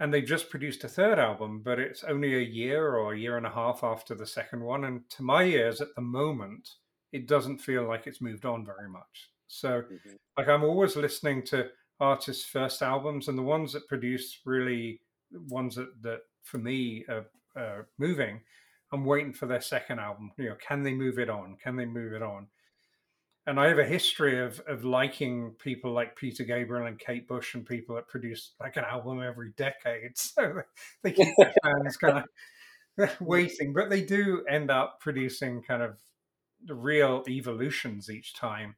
[0.01, 3.37] and they just produced a third album, but it's only a year or a year
[3.37, 4.85] and a half after the second one.
[4.85, 6.69] And to my ears, at the moment,
[7.13, 9.31] it doesn't feel like it's moved on very much.
[9.47, 10.11] So, mm-hmm.
[10.37, 11.69] like, I'm always listening to
[12.01, 15.01] artists' first albums, and the ones that produce really
[15.49, 17.27] ones that, that for me are,
[17.57, 18.41] are moving.
[18.93, 20.33] I'm waiting for their second album.
[20.37, 21.57] You know, can they move it on?
[21.63, 22.49] Can they move it on?
[23.47, 27.55] And I have a history of of liking people like Peter Gabriel and Kate Bush
[27.55, 30.13] and people that produce like an album every decade.
[30.17, 30.63] So
[31.03, 32.25] they keep their fans kind
[32.99, 35.99] of waiting, but they do end up producing kind of
[36.69, 38.77] real evolutions each time.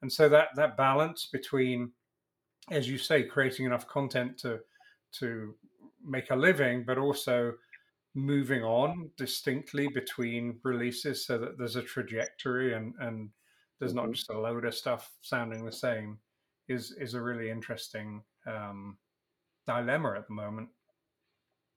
[0.00, 1.92] And so that that balance between,
[2.70, 4.60] as you say, creating enough content to
[5.20, 5.54] to
[6.04, 7.54] make a living, but also
[8.14, 13.30] moving on distinctly between releases so that there's a trajectory and and
[13.78, 14.06] there's mm-hmm.
[14.06, 16.18] not just a load of stuff sounding the same
[16.68, 18.98] is is a really interesting um,
[19.66, 20.68] dilemma at the moment.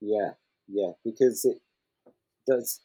[0.00, 0.32] Yeah,
[0.68, 1.58] yeah, because it
[2.46, 2.80] does.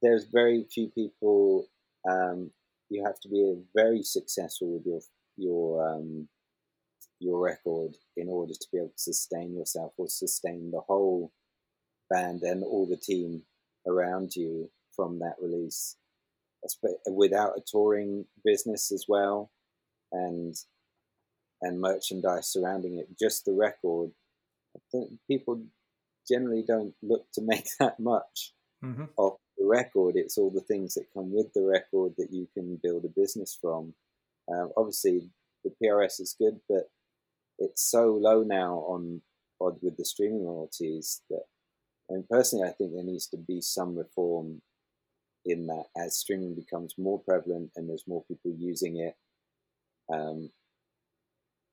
[0.00, 1.68] There's very few people.
[2.08, 2.50] Um,
[2.90, 5.00] you have to be very successful with your
[5.36, 6.28] your um,
[7.20, 11.32] your record in order to be able to sustain yourself or sustain the whole
[12.10, 13.42] band and all the team
[13.86, 15.96] around you from that release
[17.06, 19.50] without a touring business as well,
[20.12, 20.54] and
[21.60, 23.08] and merchandise surrounding it.
[23.18, 24.10] Just the record.
[24.76, 25.62] I think people
[26.28, 28.52] generally don't look to make that much
[28.84, 29.04] mm-hmm.
[29.16, 30.14] off the record.
[30.16, 33.56] It's all the things that come with the record that you can build a business
[33.60, 33.94] from.
[34.52, 35.30] Um, obviously,
[35.64, 36.90] the PRS is good, but
[37.58, 39.22] it's so low now on,
[39.60, 41.44] with the streaming royalties that.
[42.10, 44.60] I mean, personally, I think there needs to be some reform
[45.44, 49.16] in that as streaming becomes more prevalent and there's more people using it,
[50.12, 50.50] um,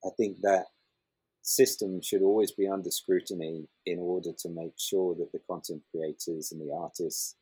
[0.04, 0.66] I think that
[1.42, 6.52] system should always be under scrutiny in order to make sure that the content creators
[6.52, 7.36] and the artists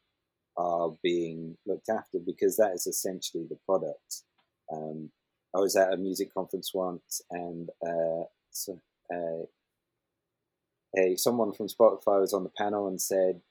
[0.57, 4.23] are being looked after because that is essentially the product.
[4.71, 5.11] Um,
[5.55, 8.79] I was at a music conference once and uh, so,
[9.13, 9.45] uh,
[10.97, 13.41] a someone from Spotify was on the panel and said,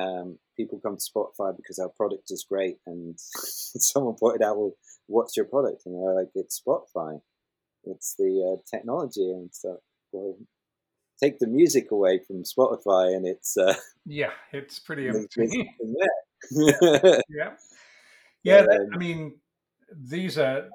[0.00, 2.76] um, people come to Spotify because our product is great.
[2.86, 4.72] And someone pointed out, well,
[5.06, 5.82] what's your product?
[5.86, 7.20] And they're like, it's Spotify.
[7.84, 9.30] It's the uh, technology.
[9.30, 9.78] And so,
[10.12, 10.36] well,
[11.22, 13.56] take the music away from Spotify and it's.
[13.56, 13.74] Uh,
[14.06, 15.70] yeah, it's pretty empty.
[16.50, 17.18] yeah.
[17.28, 17.50] Yeah.
[18.42, 18.66] Yeah.
[18.92, 19.36] I mean,
[19.94, 20.68] these are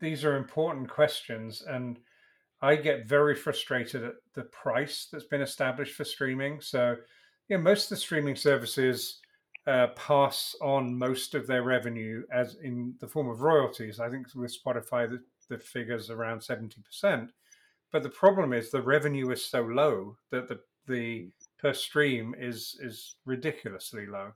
[0.00, 1.98] these are important questions and
[2.62, 6.60] I get very frustrated at the price that's been established for streaming.
[6.60, 6.96] So
[7.48, 9.20] yeah, most of the streaming services
[9.66, 14.00] uh, pass on most of their revenue as in the form of royalties.
[14.00, 17.28] I think with Spotify, the, the figure's around 70%.
[17.92, 21.28] But the problem is the revenue is so low that the, the
[21.58, 24.32] per stream is is ridiculously low.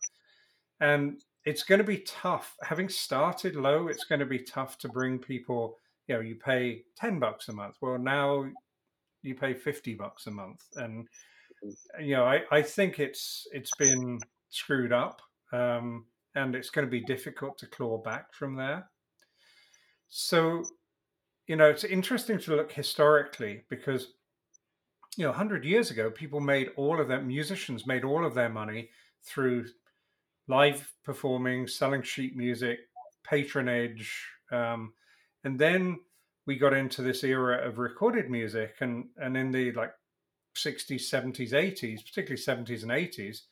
[0.80, 2.56] And it's going to be tough.
[2.62, 6.82] Having started low, it's going to be tough to bring people, you know, you pay
[6.96, 7.76] 10 bucks a month.
[7.80, 8.46] Well, now
[9.22, 10.64] you pay 50 bucks a month.
[10.76, 11.06] And
[12.00, 15.20] you know, I, I think it's it's been screwed up,
[15.52, 18.88] um, and it's going to be difficult to claw back from there.
[20.08, 20.64] So,
[21.46, 24.08] you know, it's interesting to look historically because,
[25.16, 28.48] you know, hundred years ago, people made all of their musicians made all of their
[28.48, 28.90] money
[29.22, 29.66] through
[30.48, 32.78] live performing, selling sheet music,
[33.24, 34.92] patronage, um,
[35.44, 36.00] and then
[36.46, 39.92] we got into this era of recorded music, and and in the like
[40.55, 43.42] 60s, 70s, 80s, particularly 70s and 80s,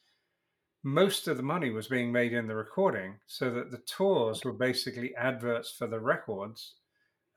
[0.84, 4.52] most of the money was being made in the recording, so that the tours were
[4.52, 6.74] basically adverts for the records.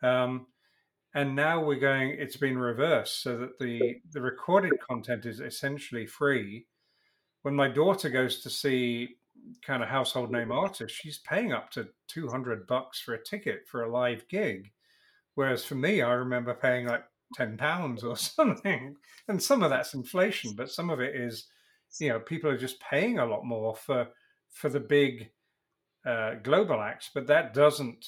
[0.03, 0.47] Um,
[1.14, 6.05] and now we're going; it's been reversed, so that the the recorded content is essentially
[6.05, 6.68] free.
[7.41, 9.18] When my daughter goes to see
[9.66, 13.68] kind of household name artists, she's paying up to two hundred bucks for a ticket
[13.68, 14.72] for a live gig,
[15.36, 17.03] whereas for me, I remember paying like
[17.34, 18.95] ten pounds or something.
[19.27, 21.47] And some of that's inflation, but some of it is
[21.99, 24.07] you know people are just paying a lot more for
[24.49, 25.32] for the big
[26.05, 28.05] uh, global acts, but that doesn't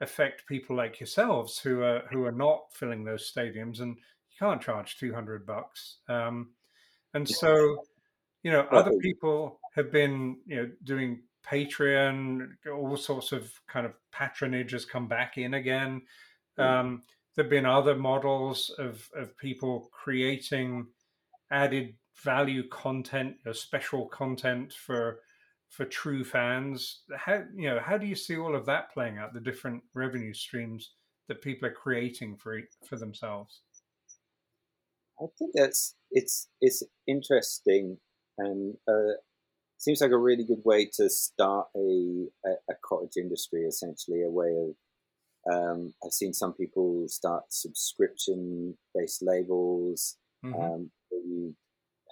[0.00, 4.62] affect people like yourselves who are who are not filling those stadiums, and you can't
[4.62, 5.98] charge two hundred bucks.
[6.08, 6.50] Um,
[7.14, 7.84] and so,
[8.42, 13.92] you know, other people have been you know doing Patreon, all sorts of kind of
[14.12, 16.02] patronage has come back in again.
[16.56, 16.62] Hmm.
[16.62, 17.02] Um,
[17.36, 20.86] there've been other models of of people creating
[21.50, 25.20] added value content, special content for
[25.68, 27.02] for true fans.
[27.16, 29.34] How you know how do you see all of that playing out?
[29.34, 30.92] The different revenue streams
[31.28, 33.60] that people are creating for for themselves.
[35.20, 37.98] I think that's it's it's interesting
[38.38, 39.16] and uh,
[39.78, 43.62] seems like a really good way to start a, a cottage industry.
[43.62, 44.74] Essentially, a way of
[45.50, 50.16] um, I've seen some people start subscription based labels.
[50.44, 50.60] Mm-hmm.
[50.60, 51.54] Um, you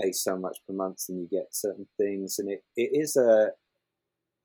[0.01, 2.39] pay so much per month and you get certain things.
[2.39, 3.51] And it, it is a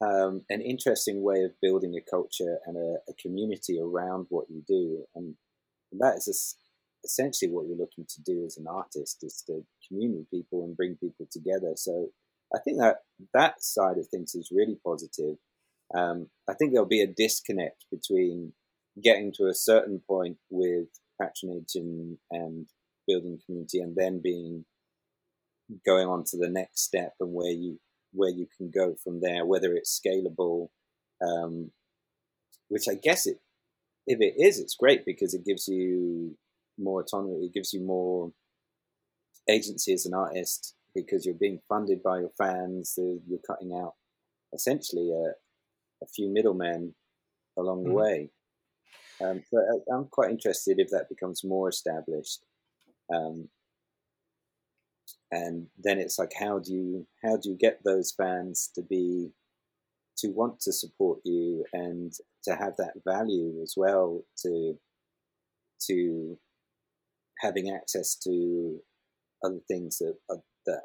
[0.02, 4.64] um, an interesting way of building a culture and a, a community around what you
[4.66, 5.04] do.
[5.14, 5.36] And
[6.00, 10.18] that is a, essentially what you're looking to do as an artist is to commune
[10.18, 11.74] with people and bring people together.
[11.76, 12.10] So
[12.56, 13.00] I think that
[13.34, 15.36] that side of things is really positive.
[15.94, 18.54] Um, I think there'll be a disconnect between
[19.04, 20.88] getting to a certain point with
[21.22, 22.68] patronage and, and
[23.08, 24.66] building community and then being
[25.86, 27.80] going on to the next step and where you
[28.12, 30.70] where you can go from there, whether it's scalable,
[31.22, 31.70] um,
[32.68, 33.38] which I guess it
[34.08, 36.36] if it is, it's great because it gives you
[36.80, 38.32] more autonomy, it gives you more
[39.48, 42.98] agency as an artist because you're being funded by your fans.
[42.98, 43.94] You're cutting out
[44.54, 45.34] essentially a,
[46.04, 46.96] a few middlemen
[47.58, 47.94] along the mm.
[47.94, 48.30] way.
[49.22, 52.46] Um, so I, am quite interested if that becomes more established.
[53.14, 53.50] Um,
[55.32, 59.32] and then it's like how do you how do you get those fans to be
[60.18, 62.14] to want to support you and
[62.44, 64.78] to have that value as well to
[65.88, 66.38] to
[67.40, 68.80] having access to
[69.46, 70.82] other things that, uh, that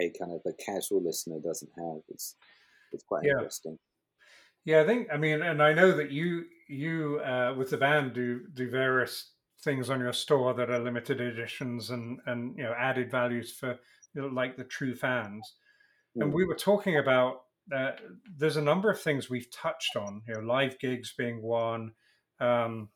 [0.00, 2.34] a kind of a casual listener doesn't have it's
[2.92, 3.32] it's quite yeah.
[3.32, 3.78] interesting
[4.64, 8.12] yeah i think i mean and i know that you you uh, with the band
[8.12, 9.32] do do various
[9.62, 13.78] things on your store that are limited editions and and you know added values for
[14.14, 15.54] you know, like the true fans.
[16.16, 16.24] Mm.
[16.24, 17.42] And we were talking about
[17.74, 17.92] uh,
[18.36, 20.22] there's a number of things we've touched on.
[20.26, 21.92] You know, live gigs being one,
[22.40, 22.88] um,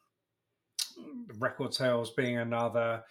[1.39, 3.05] record sales being another,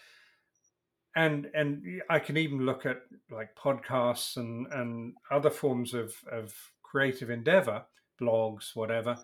[1.15, 2.97] and and I can even look at
[3.31, 7.83] like podcasts and and other forms of of creative endeavor,
[8.21, 9.17] blogs, whatever.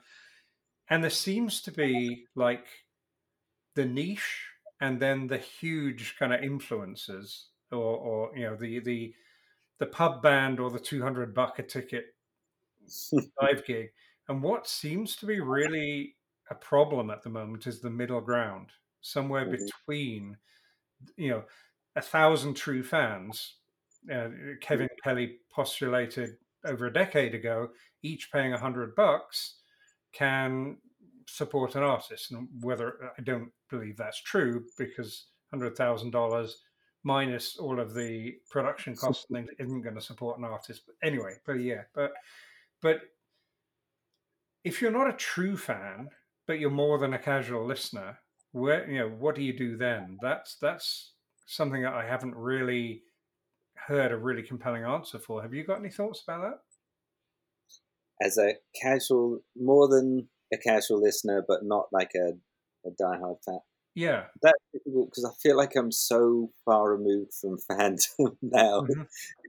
[0.89, 2.65] And there seems to be like
[3.75, 4.49] the niche
[4.81, 9.13] and then the huge kind of influences or, or you know the the
[9.79, 12.05] the pub band or the 200 buck a ticket
[13.41, 13.89] live gig
[14.27, 16.15] and what seems to be really
[16.49, 18.67] a problem at the moment is the middle ground
[19.01, 19.63] somewhere mm-hmm.
[19.87, 20.37] between
[21.15, 21.43] you know
[21.95, 23.55] a thousand true fans
[24.11, 24.29] uh,
[24.61, 25.09] kevin mm-hmm.
[25.09, 26.31] kelly postulated
[26.65, 27.69] over a decade ago
[28.03, 29.57] each paying a hundred bucks
[30.13, 30.77] can
[31.27, 32.31] support an artist.
[32.31, 36.61] And whether I don't believe that's true because hundred thousand dollars
[37.03, 40.83] minus all of the production costs and things isn't going to support an artist.
[40.85, 42.13] But anyway, but yeah, but
[42.81, 43.01] but
[44.63, 46.09] if you're not a true fan,
[46.47, 48.19] but you're more than a casual listener,
[48.51, 50.17] where you know what do you do then?
[50.21, 51.13] That's that's
[51.45, 53.03] something that I haven't really
[53.75, 55.41] heard a really compelling answer for.
[55.41, 56.59] Have you got any thoughts about that?
[58.21, 62.33] As a casual, more than a casual listener, but not like a,
[62.87, 63.59] a diehard fan.
[63.95, 69.01] Yeah, that's difficult because I feel like I'm so far removed from fandom now mm-hmm.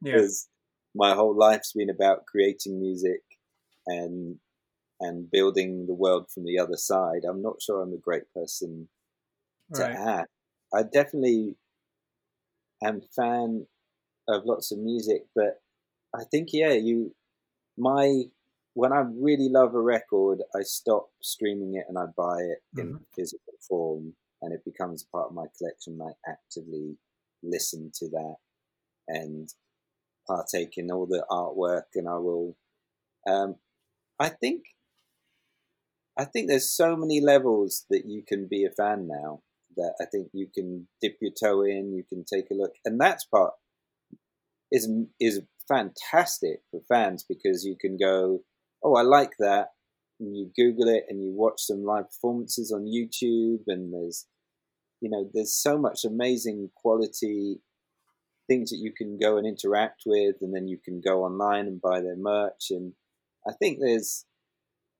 [0.02, 0.14] yeah.
[0.14, 0.48] because
[0.94, 3.20] my whole life's been about creating music
[3.86, 4.36] and
[5.00, 7.22] and building the world from the other side.
[7.28, 8.88] I'm not sure I'm a great person
[9.74, 9.94] to right.
[9.94, 10.28] ask.
[10.74, 11.56] I definitely
[12.82, 13.66] am fan
[14.28, 15.62] of lots of music, but
[16.14, 17.14] I think yeah, you
[17.78, 18.24] my
[18.80, 22.86] when I really love a record, I stop streaming it and I buy it in
[22.86, 22.96] mm-hmm.
[23.14, 26.00] physical form, and it becomes part of my collection.
[26.02, 26.96] I actively
[27.42, 28.36] listen to that
[29.06, 29.52] and
[30.26, 32.56] partake in all the artwork, and I will.
[33.28, 33.56] Um,
[34.18, 34.62] I think.
[36.18, 39.42] I think there's so many levels that you can be a fan now
[39.76, 42.98] that I think you can dip your toe in, you can take a look, and
[42.98, 43.52] that's part
[44.72, 44.88] is
[45.20, 48.40] is fantastic for fans because you can go,
[48.82, 49.68] oh, I like that,
[50.18, 54.26] and you Google it and you watch some live performances on YouTube, and there's,
[55.00, 57.60] you know, there's so much amazing quality
[58.48, 61.80] things that you can go and interact with, and then you can go online and
[61.80, 62.92] buy their merch, and
[63.46, 64.24] I think there's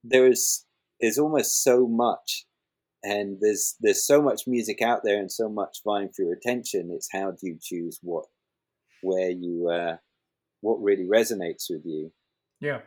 [0.02, 0.64] there is
[1.00, 2.46] there's almost so much
[3.02, 6.90] and there's there's so much music out there and so much vying for your attention
[6.94, 8.24] it's how do you choose what
[9.02, 9.96] where you uh,
[10.60, 12.12] what really resonates with you.
[12.60, 12.80] Yeah.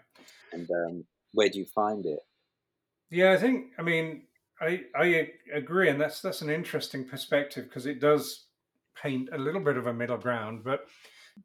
[0.53, 2.19] And um, where do you find it?
[3.09, 4.23] Yeah, I think I mean
[4.61, 8.45] I I agree, and that's that's an interesting perspective because it does
[8.95, 10.63] paint a little bit of a middle ground.
[10.63, 10.87] But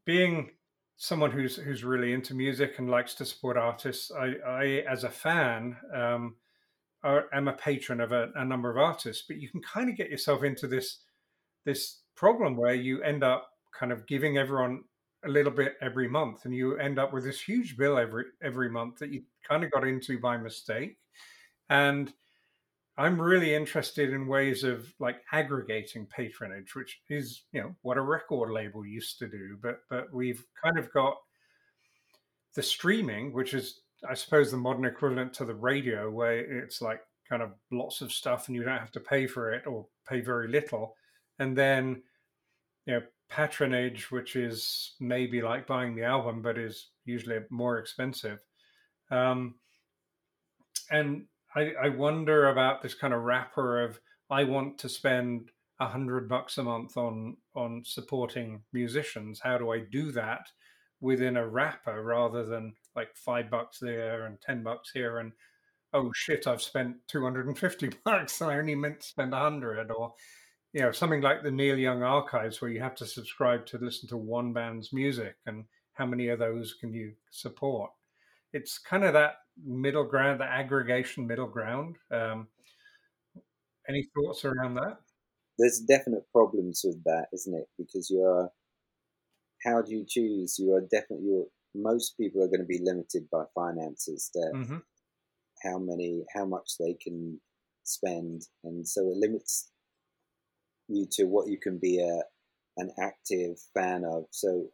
[0.04, 0.50] being
[0.96, 5.10] someone who's who's really into music and likes to support artists, I, I as a
[5.10, 6.36] fan, um,
[7.02, 9.24] are, am a patron of a, a number of artists.
[9.26, 10.98] But you can kind of get yourself into this
[11.64, 13.48] this problem where you end up
[13.78, 14.84] kind of giving everyone
[15.24, 18.70] a little bit every month and you end up with this huge bill every every
[18.70, 20.96] month that you kind of got into by mistake
[21.70, 22.12] and
[22.96, 28.00] i'm really interested in ways of like aggregating patronage which is you know what a
[28.02, 31.16] record label used to do but but we've kind of got
[32.54, 37.00] the streaming which is i suppose the modern equivalent to the radio where it's like
[37.28, 40.20] kind of lots of stuff and you don't have to pay for it or pay
[40.20, 40.94] very little
[41.40, 42.02] and then
[42.86, 48.38] you know patronage, which is maybe like buying the album, but is usually more expensive.
[49.10, 49.56] Um,
[50.90, 54.00] and I, I wonder about this kind of wrapper of
[54.30, 55.50] I want to spend
[55.80, 59.40] a hundred bucks a month on on supporting musicians.
[59.40, 60.48] How do I do that
[61.00, 65.32] within a wrapper rather than like five bucks there and ten bucks here and
[65.94, 68.42] oh shit, I've spent two hundred and fifty bucks.
[68.42, 70.14] I only meant to spend a hundred or
[70.72, 74.08] you know something like the Neil Young archives where you have to subscribe to listen
[74.10, 75.64] to one band's music and
[75.94, 77.90] how many of those can you support?
[78.52, 81.96] It's kind of that middle ground the aggregation middle ground.
[82.12, 82.48] Um,
[83.88, 84.98] any thoughts around that?
[85.58, 87.68] There's definite problems with that isn't it?
[87.78, 88.50] Because you are
[89.64, 90.56] how do you choose?
[90.58, 94.30] You are definitely you're, most people are going to be limited by finances.
[94.34, 94.78] That mm-hmm.
[95.64, 97.40] how many how much they can
[97.84, 99.70] spend and so it limits
[100.88, 102.22] you to what you can be a
[102.80, 104.26] an active fan of.
[104.30, 104.68] So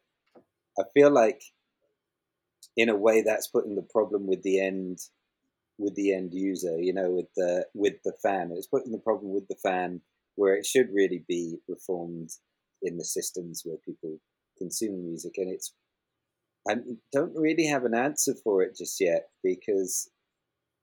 [0.79, 1.43] I feel like
[2.77, 4.99] in a way that's putting the problem with the end
[5.79, 8.53] with the end user, you know, with the with the fan.
[8.53, 10.01] It's putting the problem with the fan
[10.37, 12.31] where it should really be reformed
[12.83, 14.19] in the systems where people
[14.59, 15.73] consume music and it's
[16.69, 16.77] I
[17.13, 20.11] don't really have an answer for it just yet because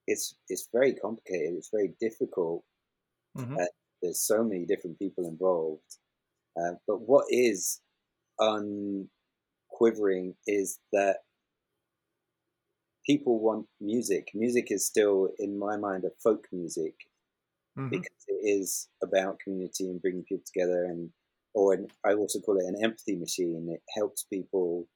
[0.07, 1.55] it's it's very complicated.
[1.57, 2.63] It's very difficult.
[3.37, 3.57] Mm-hmm.
[3.57, 3.65] Uh,
[4.01, 5.97] there's so many different people involved.
[6.59, 7.81] Uh, but what is
[8.39, 11.17] unquivering is that
[13.05, 14.29] people want music.
[14.33, 16.93] Music is still, in my mind, a folk music
[17.77, 17.89] mm-hmm.
[17.89, 20.85] because it is about community and bringing people together.
[20.85, 21.11] And
[21.53, 23.67] or an, I also call it an empathy machine.
[23.71, 24.87] It helps people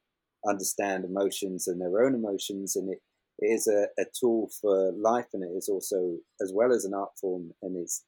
[0.47, 2.99] understand emotions and their own emotions, and it,
[3.39, 6.93] it is a, a tool for life, and it is also as well as an
[6.93, 8.03] art form, and it's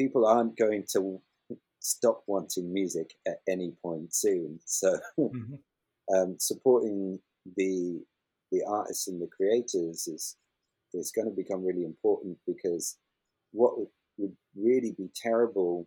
[0.00, 1.20] people aren't going to
[1.80, 4.58] stop wanting music at any point soon.
[4.64, 6.14] So mm-hmm.
[6.14, 7.18] um, supporting
[7.56, 8.02] the
[8.52, 10.36] the artists and the creators is
[10.92, 12.98] is going to become really important because
[13.52, 15.86] what would, would really be terrible,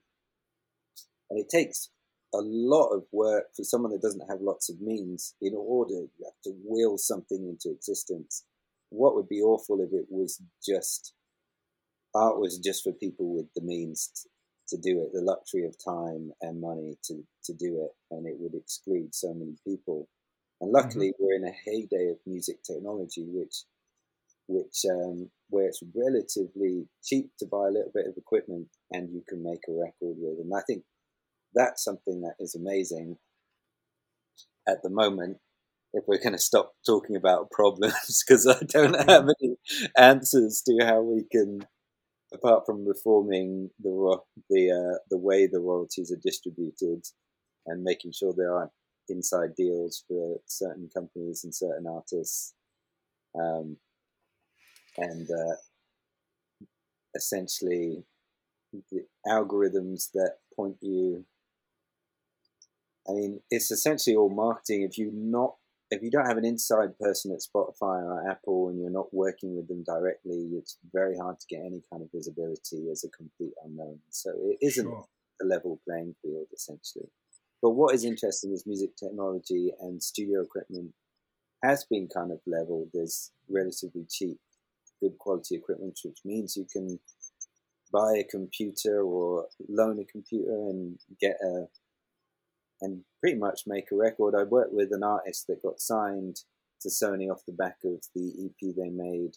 [1.29, 1.89] and it takes
[2.33, 6.25] a lot of work for someone that doesn't have lots of means in order you
[6.25, 8.45] have to will something into existence.
[8.89, 11.13] What would be awful if it was just
[12.15, 14.09] art was just for people with the means
[14.69, 18.27] to, to do it, the luxury of time and money to, to do it, and
[18.27, 20.07] it would exclude so many people.
[20.61, 21.23] And luckily, mm-hmm.
[21.23, 23.63] we're in a heyday of music technology, which
[24.47, 29.23] which um, where it's relatively cheap to buy a little bit of equipment and you
[29.27, 30.39] can make a record with.
[30.39, 30.83] And I think
[31.53, 33.17] that's something that is amazing
[34.67, 35.37] at the moment.
[35.93, 39.55] If we're going to stop talking about problems, because I don't have any
[39.95, 41.65] answers to how we can
[42.33, 44.17] apart from reforming the
[44.49, 47.03] the uh, the way the royalties are distributed
[47.65, 48.71] and making sure there aren't
[49.09, 52.53] inside deals for certain companies and certain artists,
[53.39, 53.77] um,
[54.97, 55.55] and uh,
[57.15, 58.03] essentially
[58.91, 61.25] the algorithms that point you
[63.07, 64.83] I mean, it's essentially all marketing.
[64.83, 65.55] If you're not
[65.93, 69.55] if you don't have an inside person at Spotify or Apple and you're not working
[69.55, 73.53] with them directly, it's very hard to get any kind of visibility as a complete
[73.63, 73.99] unknown.
[74.09, 75.05] So it isn't sure.
[75.41, 77.09] a level playing field essentially.
[77.61, 80.91] But what is interesting is music technology and studio equipment
[81.63, 82.89] has been kind of leveled.
[82.93, 84.37] There's relatively cheap,
[85.01, 86.99] good quality equipment, which means you can
[87.91, 91.67] buy a computer or loan a computer and get a
[92.83, 94.35] and pretty much make a record.
[94.37, 96.35] I worked with an artist that got signed
[96.81, 99.31] to Sony off the back of the EP they made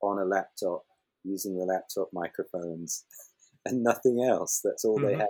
[0.00, 0.84] on a laptop
[1.22, 3.04] using the laptop microphones
[3.66, 4.60] and nothing else.
[4.64, 5.06] That's all mm-hmm.
[5.06, 5.28] they had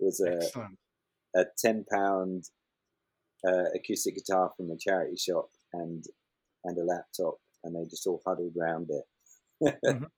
[0.00, 0.40] was a
[1.38, 2.44] a ten pound
[3.46, 6.04] uh, acoustic guitar from a charity shop and
[6.64, 9.74] and a laptop, and they just all huddled around it.
[9.84, 10.04] mm-hmm.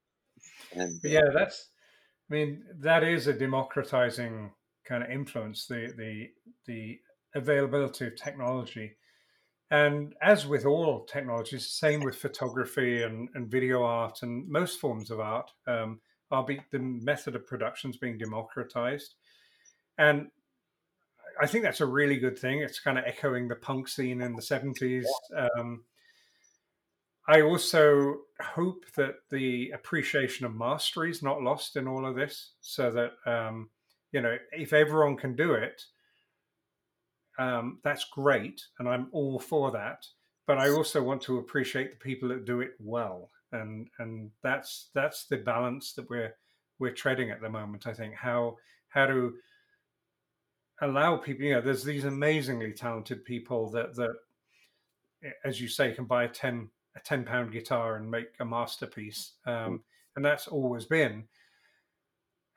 [0.75, 1.71] And yeah, uh, that's.
[2.31, 4.51] I mean, that is a democratizing
[4.85, 6.31] kind of influence the the
[6.67, 6.99] the
[7.35, 8.97] availability of technology.
[9.71, 15.11] And as with all technologies, same with photography and, and video art and most forms
[15.11, 16.01] of art, um,
[16.31, 19.15] are be, the method of production is being democratized.
[19.99, 20.29] And
[21.41, 22.61] I think that's a really good thing.
[22.61, 25.07] It's kind of echoing the punk scene in the 70s.
[25.37, 25.85] Um,
[27.27, 32.53] I also hope that the appreciation of mastery is not lost in all of this,
[32.61, 33.71] so that um,
[34.15, 35.83] you know, if everyone can do it,
[37.37, 40.07] um, that's great, and I'm all for that.
[40.47, 44.91] But I also want to appreciate the people that do it well, and and that's
[44.95, 46.33] that's the balance that we're
[46.79, 47.89] we're treading at the moment.
[47.89, 48.57] I think how
[48.89, 49.35] how to
[50.81, 51.47] allow people.
[51.47, 54.15] You know, there's these amazingly talented people that that,
[55.45, 59.33] as you say, can buy a ten a ten pound guitar and make a masterpiece,
[59.45, 59.83] um,
[60.15, 61.25] and that's always been.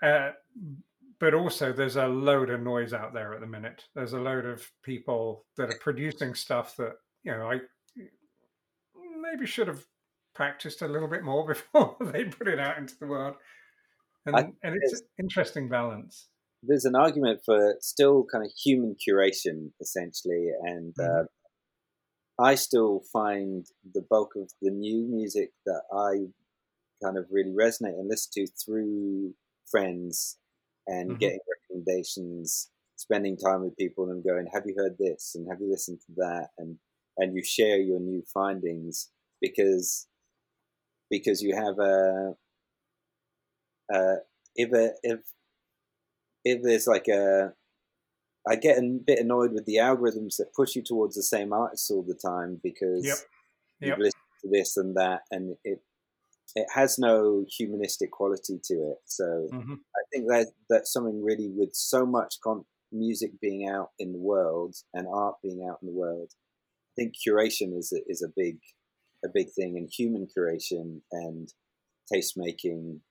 [0.03, 0.34] Uh,
[1.19, 3.84] but also there's a load of noise out there at the minute.
[3.95, 7.60] There's a load of people that are producing stuff that you know I
[9.22, 9.84] maybe should have
[10.35, 13.35] practiced a little bit more before they put it out into the world.
[14.26, 16.27] And, I, and it's an interesting balance.
[16.61, 21.22] There's an argument for still kind of human curation, essentially, and mm-hmm.
[21.22, 26.27] uh, I still find the bulk of the new music that I
[27.03, 29.34] kind of really resonate and listen to through
[29.69, 30.38] friends
[30.88, 31.18] and mm-hmm.
[31.19, 31.39] getting
[31.69, 35.34] recommendations, spending time with people and going, have you heard this?
[35.35, 36.49] And have you listened to that?
[36.57, 36.77] And,
[37.18, 39.09] and you share your new findings
[39.41, 40.07] because,
[41.09, 42.34] because you have a,
[43.93, 44.15] uh,
[44.55, 45.19] if a, if,
[46.43, 47.53] if there's like a,
[48.47, 51.91] I get a bit annoyed with the algorithms that push you towards the same artists
[51.91, 53.18] all the time because yep.
[53.81, 53.89] Yep.
[53.89, 55.81] you've listened to this and that, and it
[56.57, 58.97] it has no humanistic quality to it.
[59.05, 59.73] So mm-hmm.
[59.73, 64.19] I think that that's something really with so much con- music being out in the
[64.19, 66.31] world and art being out in the world.
[66.34, 68.57] I think curation is a, is a big
[69.23, 71.47] a big thing, and human curation and
[72.11, 73.01] taste making,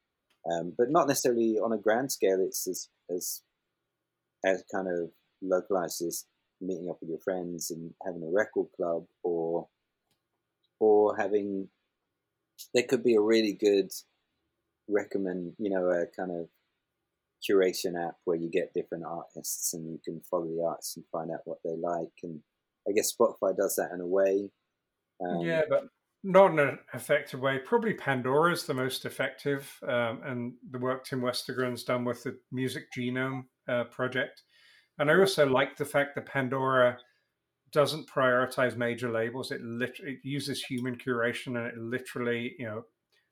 [0.50, 2.38] um, but not necessarily on a grand scale.
[2.40, 3.42] It's as as
[4.44, 5.10] as kind of
[5.40, 6.24] localized as
[6.60, 9.68] meeting up with your friends and having a record club or
[10.80, 11.68] or having
[12.74, 13.90] there could be a really good
[14.88, 16.48] recommend, you know, a kind of
[17.48, 21.30] curation app where you get different artists and you can follow the artists and find
[21.30, 22.12] out what they like.
[22.22, 22.40] And
[22.88, 24.50] I guess Spotify does that in a way.
[25.24, 25.84] Um, yeah, but
[26.22, 27.58] not in an effective way.
[27.58, 32.36] Probably Pandora is the most effective, um, and the work Tim Westergren's done with the
[32.52, 34.42] Music Genome uh, project.
[34.98, 36.98] And I also like the fact that Pandora
[37.72, 39.50] doesn't prioritize major labels.
[39.50, 42.84] It literally it uses human curation, and it literally, you know,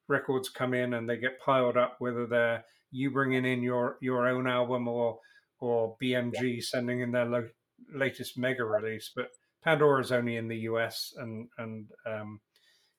[0.09, 4.28] records come in and they get piled up, whether they're you bringing in your your
[4.28, 5.19] own album or
[5.61, 7.48] or BMG sending in their lo-
[7.93, 9.11] latest mega release.
[9.15, 9.28] But
[9.62, 12.40] Pandora is only in the US, and and um,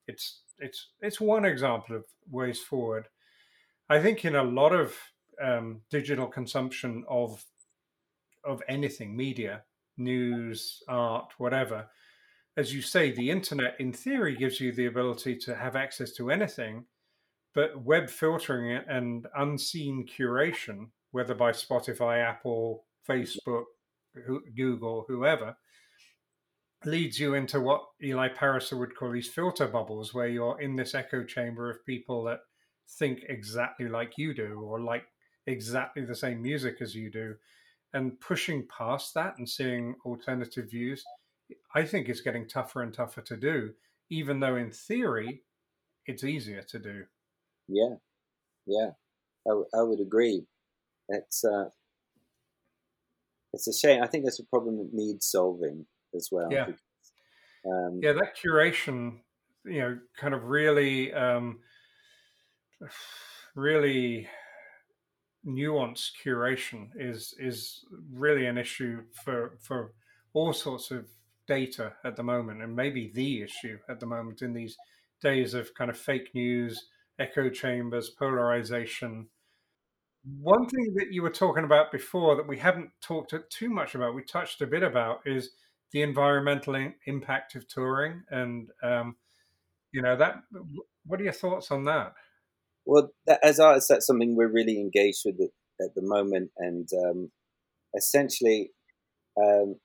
[0.07, 3.07] it's it's it's one example of ways forward.
[3.89, 4.95] I think in a lot of
[5.43, 7.43] um, digital consumption of
[8.43, 9.63] of anything media,
[9.97, 11.88] news, art, whatever.
[12.57, 16.31] As you say, the internet in theory gives you the ability to have access to
[16.31, 16.85] anything,
[17.53, 23.65] but web filtering and unseen curation, whether by Spotify, Apple, Facebook,
[24.55, 25.57] Google, whoever,
[26.85, 30.95] leads you into what Eli Pariser would call these filter bubbles, where you're in this
[30.95, 32.39] echo chamber of people that
[32.88, 35.05] think exactly like you do or like
[35.47, 37.35] exactly the same music as you do
[37.95, 41.03] and pushing past that and seeing alternative views,
[41.73, 43.72] I think is getting tougher and tougher to do,
[44.09, 45.43] even though in theory
[46.05, 47.05] it's easier to do.
[47.69, 47.95] Yeah,
[48.67, 48.89] yeah,
[49.47, 50.43] I, w- I would agree.
[51.07, 51.69] It's uh,
[53.53, 54.03] it's a shame.
[54.03, 56.51] I think that's a problem that needs solving as well.
[56.51, 56.67] Yeah.
[57.65, 59.19] Um, yeah, that curation,
[59.63, 61.59] you know, kind of really, um,
[63.55, 64.27] really
[65.45, 69.93] nuanced curation is is really an issue for for
[70.34, 71.07] all sorts of
[71.47, 74.77] data at the moment, and maybe the issue at the moment in these
[75.22, 76.88] days of kind of fake news,
[77.19, 79.27] echo chambers, polarization.
[80.41, 84.15] One thing that you were talking about before that we haven't talked too much about,
[84.15, 85.51] we touched a bit about, is
[85.91, 89.15] the environmental impact of touring, and um,
[89.91, 90.41] you know that.
[91.05, 92.15] What are your thoughts on that?
[92.85, 96.87] Well, that, as artists, that's something we're really engaged with at, at the moment, and
[97.03, 97.31] um,
[97.95, 98.71] essentially,
[99.37, 99.75] um,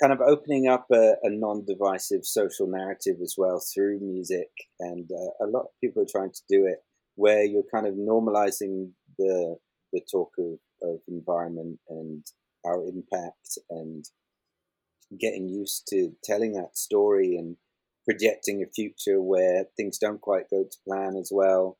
[0.00, 5.44] kind of opening up a, a, non-divisive social narrative as well through music, and uh,
[5.44, 6.78] a lot of people are trying to do it
[7.14, 9.56] where you're kind of normalizing the
[9.92, 12.24] the talk of, of environment and
[12.64, 14.04] our impact and
[15.18, 17.56] getting used to telling that story and
[18.04, 21.78] projecting a future where things don't quite go to plan as well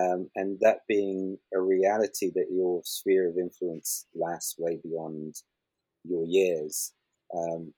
[0.00, 5.36] um, and that being a reality that your sphere of influence lasts way beyond
[6.04, 6.92] your years
[7.34, 7.72] um,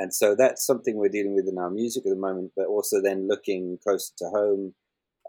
[0.00, 3.02] and so that's something we're dealing with in our music at the moment, but also
[3.02, 4.74] then looking closer to home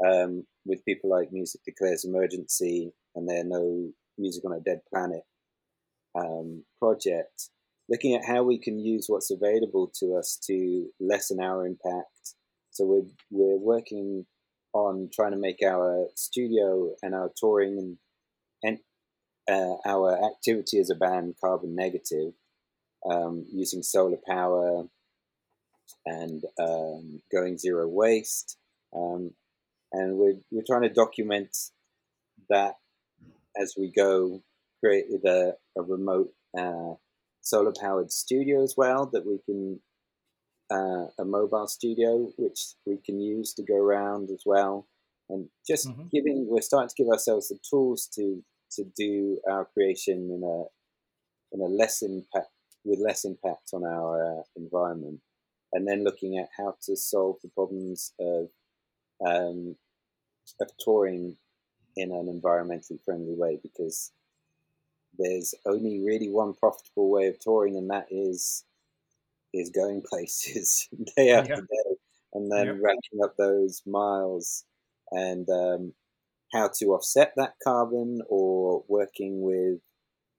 [0.06, 5.24] um, with people like Music Declares Emergency and their No Music on a Dead Planet
[6.18, 7.50] um, project,
[7.90, 12.36] looking at how we can use what's available to us to lessen our impact.
[12.70, 14.26] So we're, we're working
[14.74, 17.98] on trying to make our studio and our touring and,
[18.64, 18.80] and
[19.50, 22.34] uh, our activity as a band carbon negative
[23.10, 24.86] um, using solar power
[26.06, 28.58] and um, going zero waste.
[28.96, 29.32] Um,
[29.92, 31.56] and we're, we're trying to document
[32.50, 32.76] that
[33.60, 34.42] as we go,
[34.80, 36.94] created a, a remote uh,
[37.42, 39.80] solar powered studio as well that we can,
[40.72, 44.88] uh, a mobile studio which we can use to go around as well.
[45.30, 46.08] And just mm-hmm.
[46.12, 48.44] giving, we're starting to give ourselves the tools to
[48.74, 52.48] to do our creation in a in a less impact
[52.84, 55.20] with less impact on our uh, environment,
[55.74, 58.50] and then looking at how to solve the problems of
[59.26, 59.76] um,
[60.60, 61.38] of touring
[61.96, 64.12] in an environmentally friendly way because
[65.18, 68.64] there's only really one profitable way of touring and that is
[69.54, 70.88] is going places
[71.18, 71.60] day after yeah.
[71.60, 71.96] day
[72.34, 72.74] and then yeah.
[72.82, 74.66] racking up those miles
[75.12, 75.94] and um,
[76.54, 79.80] how to offset that carbon or working with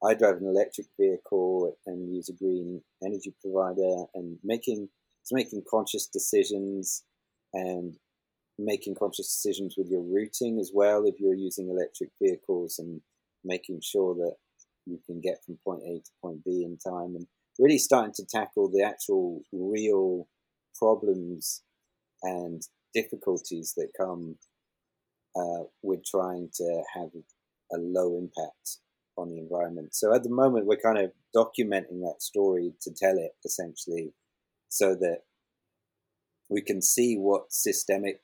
[0.04, 4.88] I drive an electric vehicle and use a green energy provider and making
[5.20, 7.04] it's making conscious decisions
[7.54, 7.94] and
[8.58, 13.00] making conscious decisions with your routing as well if you're using electric vehicles and
[13.44, 14.34] making sure that
[14.86, 17.26] you can get from point A to point B in time and
[17.58, 20.28] really starting to tackle the actual real
[20.78, 21.62] problems
[22.22, 22.62] and
[22.94, 24.36] difficulties that come
[25.36, 27.08] uh, with trying to have
[27.72, 28.78] a low impact
[29.16, 29.94] on the environment.
[29.94, 34.12] So at the moment, we're kind of documenting that story to tell it essentially
[34.68, 35.20] so that
[36.48, 38.20] we can see what systemic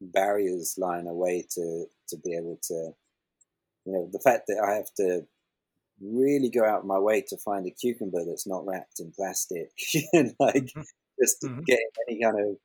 [0.00, 2.92] barriers lie in a way to, to be able to,
[3.84, 5.26] you know, the fact that I have to
[6.00, 9.70] really go out of my way to find a cucumber that's not wrapped in plastic
[10.12, 10.82] and like mm-hmm.
[11.20, 11.60] just mm-hmm.
[11.66, 12.56] getting any kind of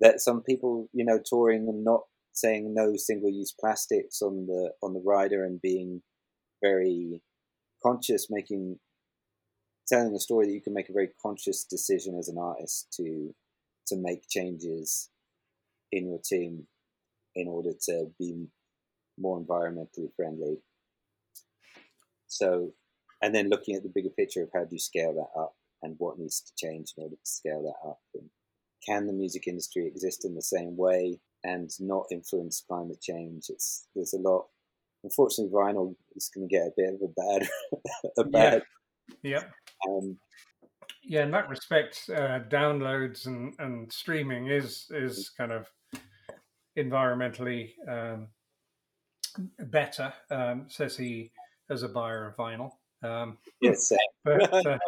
[0.00, 2.02] that some people, you know, touring and not
[2.32, 6.02] saying no single use plastics on the on the rider and being
[6.62, 7.22] very
[7.82, 8.78] conscious, making
[9.88, 13.34] telling a story that you can make a very conscious decision as an artist to
[13.86, 15.10] to make changes
[15.90, 16.66] in your team
[17.34, 18.46] in order to be
[19.18, 20.58] more environmentally friendly.
[22.28, 22.72] So,
[23.22, 25.94] and then looking at the bigger picture of how do you scale that up and
[25.98, 28.00] what needs to change in order to scale that up.
[28.14, 28.30] And
[28.86, 33.46] can the music industry exist in the same way and not influence climate change?
[33.48, 34.46] It's there's a lot
[35.04, 37.48] unfortunately, vinyl is going to get a bit of a bad,
[38.18, 38.62] a bad.
[39.22, 39.30] Yeah.
[39.30, 39.42] yeah.
[39.88, 40.18] Um,
[41.02, 45.66] yeah, in that respect, uh, downloads and, and streaming is is kind of
[46.76, 48.28] environmentally um,
[49.58, 51.30] better, um, says he
[51.70, 52.72] as a buyer of vinyl.
[53.02, 53.92] Um, yes,
[54.24, 54.78] but, uh,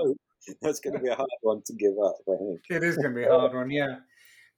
[0.62, 2.16] that's going to be a hard one to give up.
[2.28, 3.70] I think it is going to be a hard one.
[3.70, 3.96] Yeah,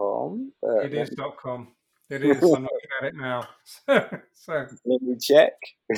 [0.00, 1.68] Uh, it is dot com.
[2.08, 2.42] It is.
[2.42, 3.46] I'm looking at it now.
[4.34, 5.52] so let me check.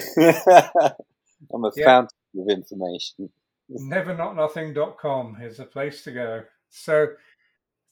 [1.53, 1.85] I'm a yeah.
[1.85, 3.31] fountain of information.
[3.71, 6.43] Nevernotnothing.com is a place to go.
[6.69, 7.09] So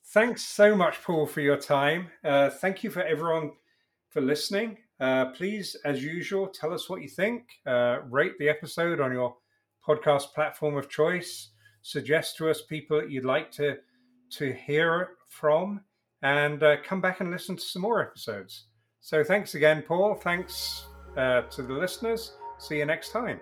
[0.08, 2.08] thanks so much, Paul, for your time.
[2.24, 3.52] Uh, thank you for everyone
[4.08, 4.78] for listening.
[4.98, 7.44] Uh, please, as usual, tell us what you think.
[7.66, 9.36] Uh, rate the episode on your
[9.86, 11.50] podcast platform of choice.
[11.82, 13.76] Suggest to us people that you'd like to
[14.30, 15.80] to hear from,
[16.22, 18.66] and uh, come back and listen to some more episodes.
[19.01, 20.14] So, thanks again, Paul.
[20.14, 20.84] Thanks
[21.16, 22.36] uh, to the listeners.
[22.59, 23.40] See you next time.